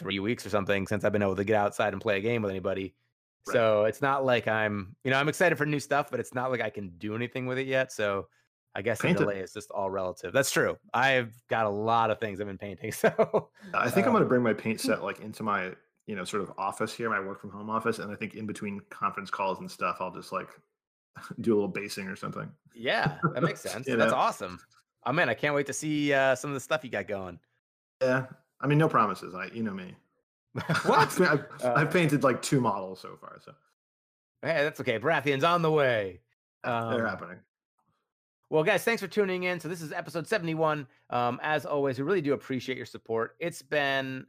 [0.00, 2.42] three weeks or something since I've been able to get outside and play a game
[2.42, 2.94] with anybody.
[3.46, 3.52] Right.
[3.54, 6.50] So it's not like I'm, you know, I'm excited for new stuff, but it's not
[6.50, 7.92] like I can do anything with it yet.
[7.92, 8.26] So
[8.74, 9.44] I guess paint the delay it.
[9.44, 10.32] is just all relative.
[10.32, 10.78] That's true.
[10.94, 12.92] I've got a lot of things I've been painting.
[13.00, 15.72] So I think um, I'm going to bring my paint set like into my,
[16.06, 17.98] you know, sort of office here, my work from home office.
[17.98, 20.48] And I think in between conference calls and stuff, I'll just like
[21.40, 22.50] do a little basing or something.
[22.74, 23.86] Yeah, that makes sense.
[23.86, 24.14] That's know?
[24.14, 24.58] awesome.
[25.06, 27.38] Oh man, I can't wait to see uh, some of the stuff you got going.
[28.02, 28.26] Yeah,
[28.60, 29.34] I mean, no promises.
[29.34, 29.94] I, you know me.
[30.84, 31.20] what?
[31.20, 33.38] I've, uh, I've, painted like two models so far.
[33.44, 33.52] So,
[34.42, 34.98] hey, that's okay.
[34.98, 36.20] Baratheon's on the way.
[36.64, 37.38] Um, They're happening.
[38.50, 39.60] Well, guys, thanks for tuning in.
[39.60, 40.86] So this is episode 71.
[41.10, 43.36] Um, as always, we really do appreciate your support.
[43.38, 44.26] It's been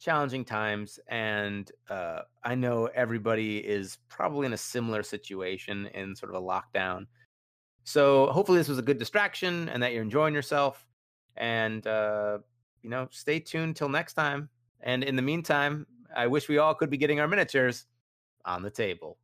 [0.00, 6.34] challenging times, and uh, I know everybody is probably in a similar situation in sort
[6.34, 7.06] of a lockdown.
[7.84, 10.84] So hopefully this was a good distraction and that you're enjoying yourself.
[11.36, 12.38] And uh,
[12.82, 14.48] you know, stay tuned till next time.
[14.80, 17.86] And in the meantime, I wish we all could be getting our miniatures
[18.44, 19.18] on the table.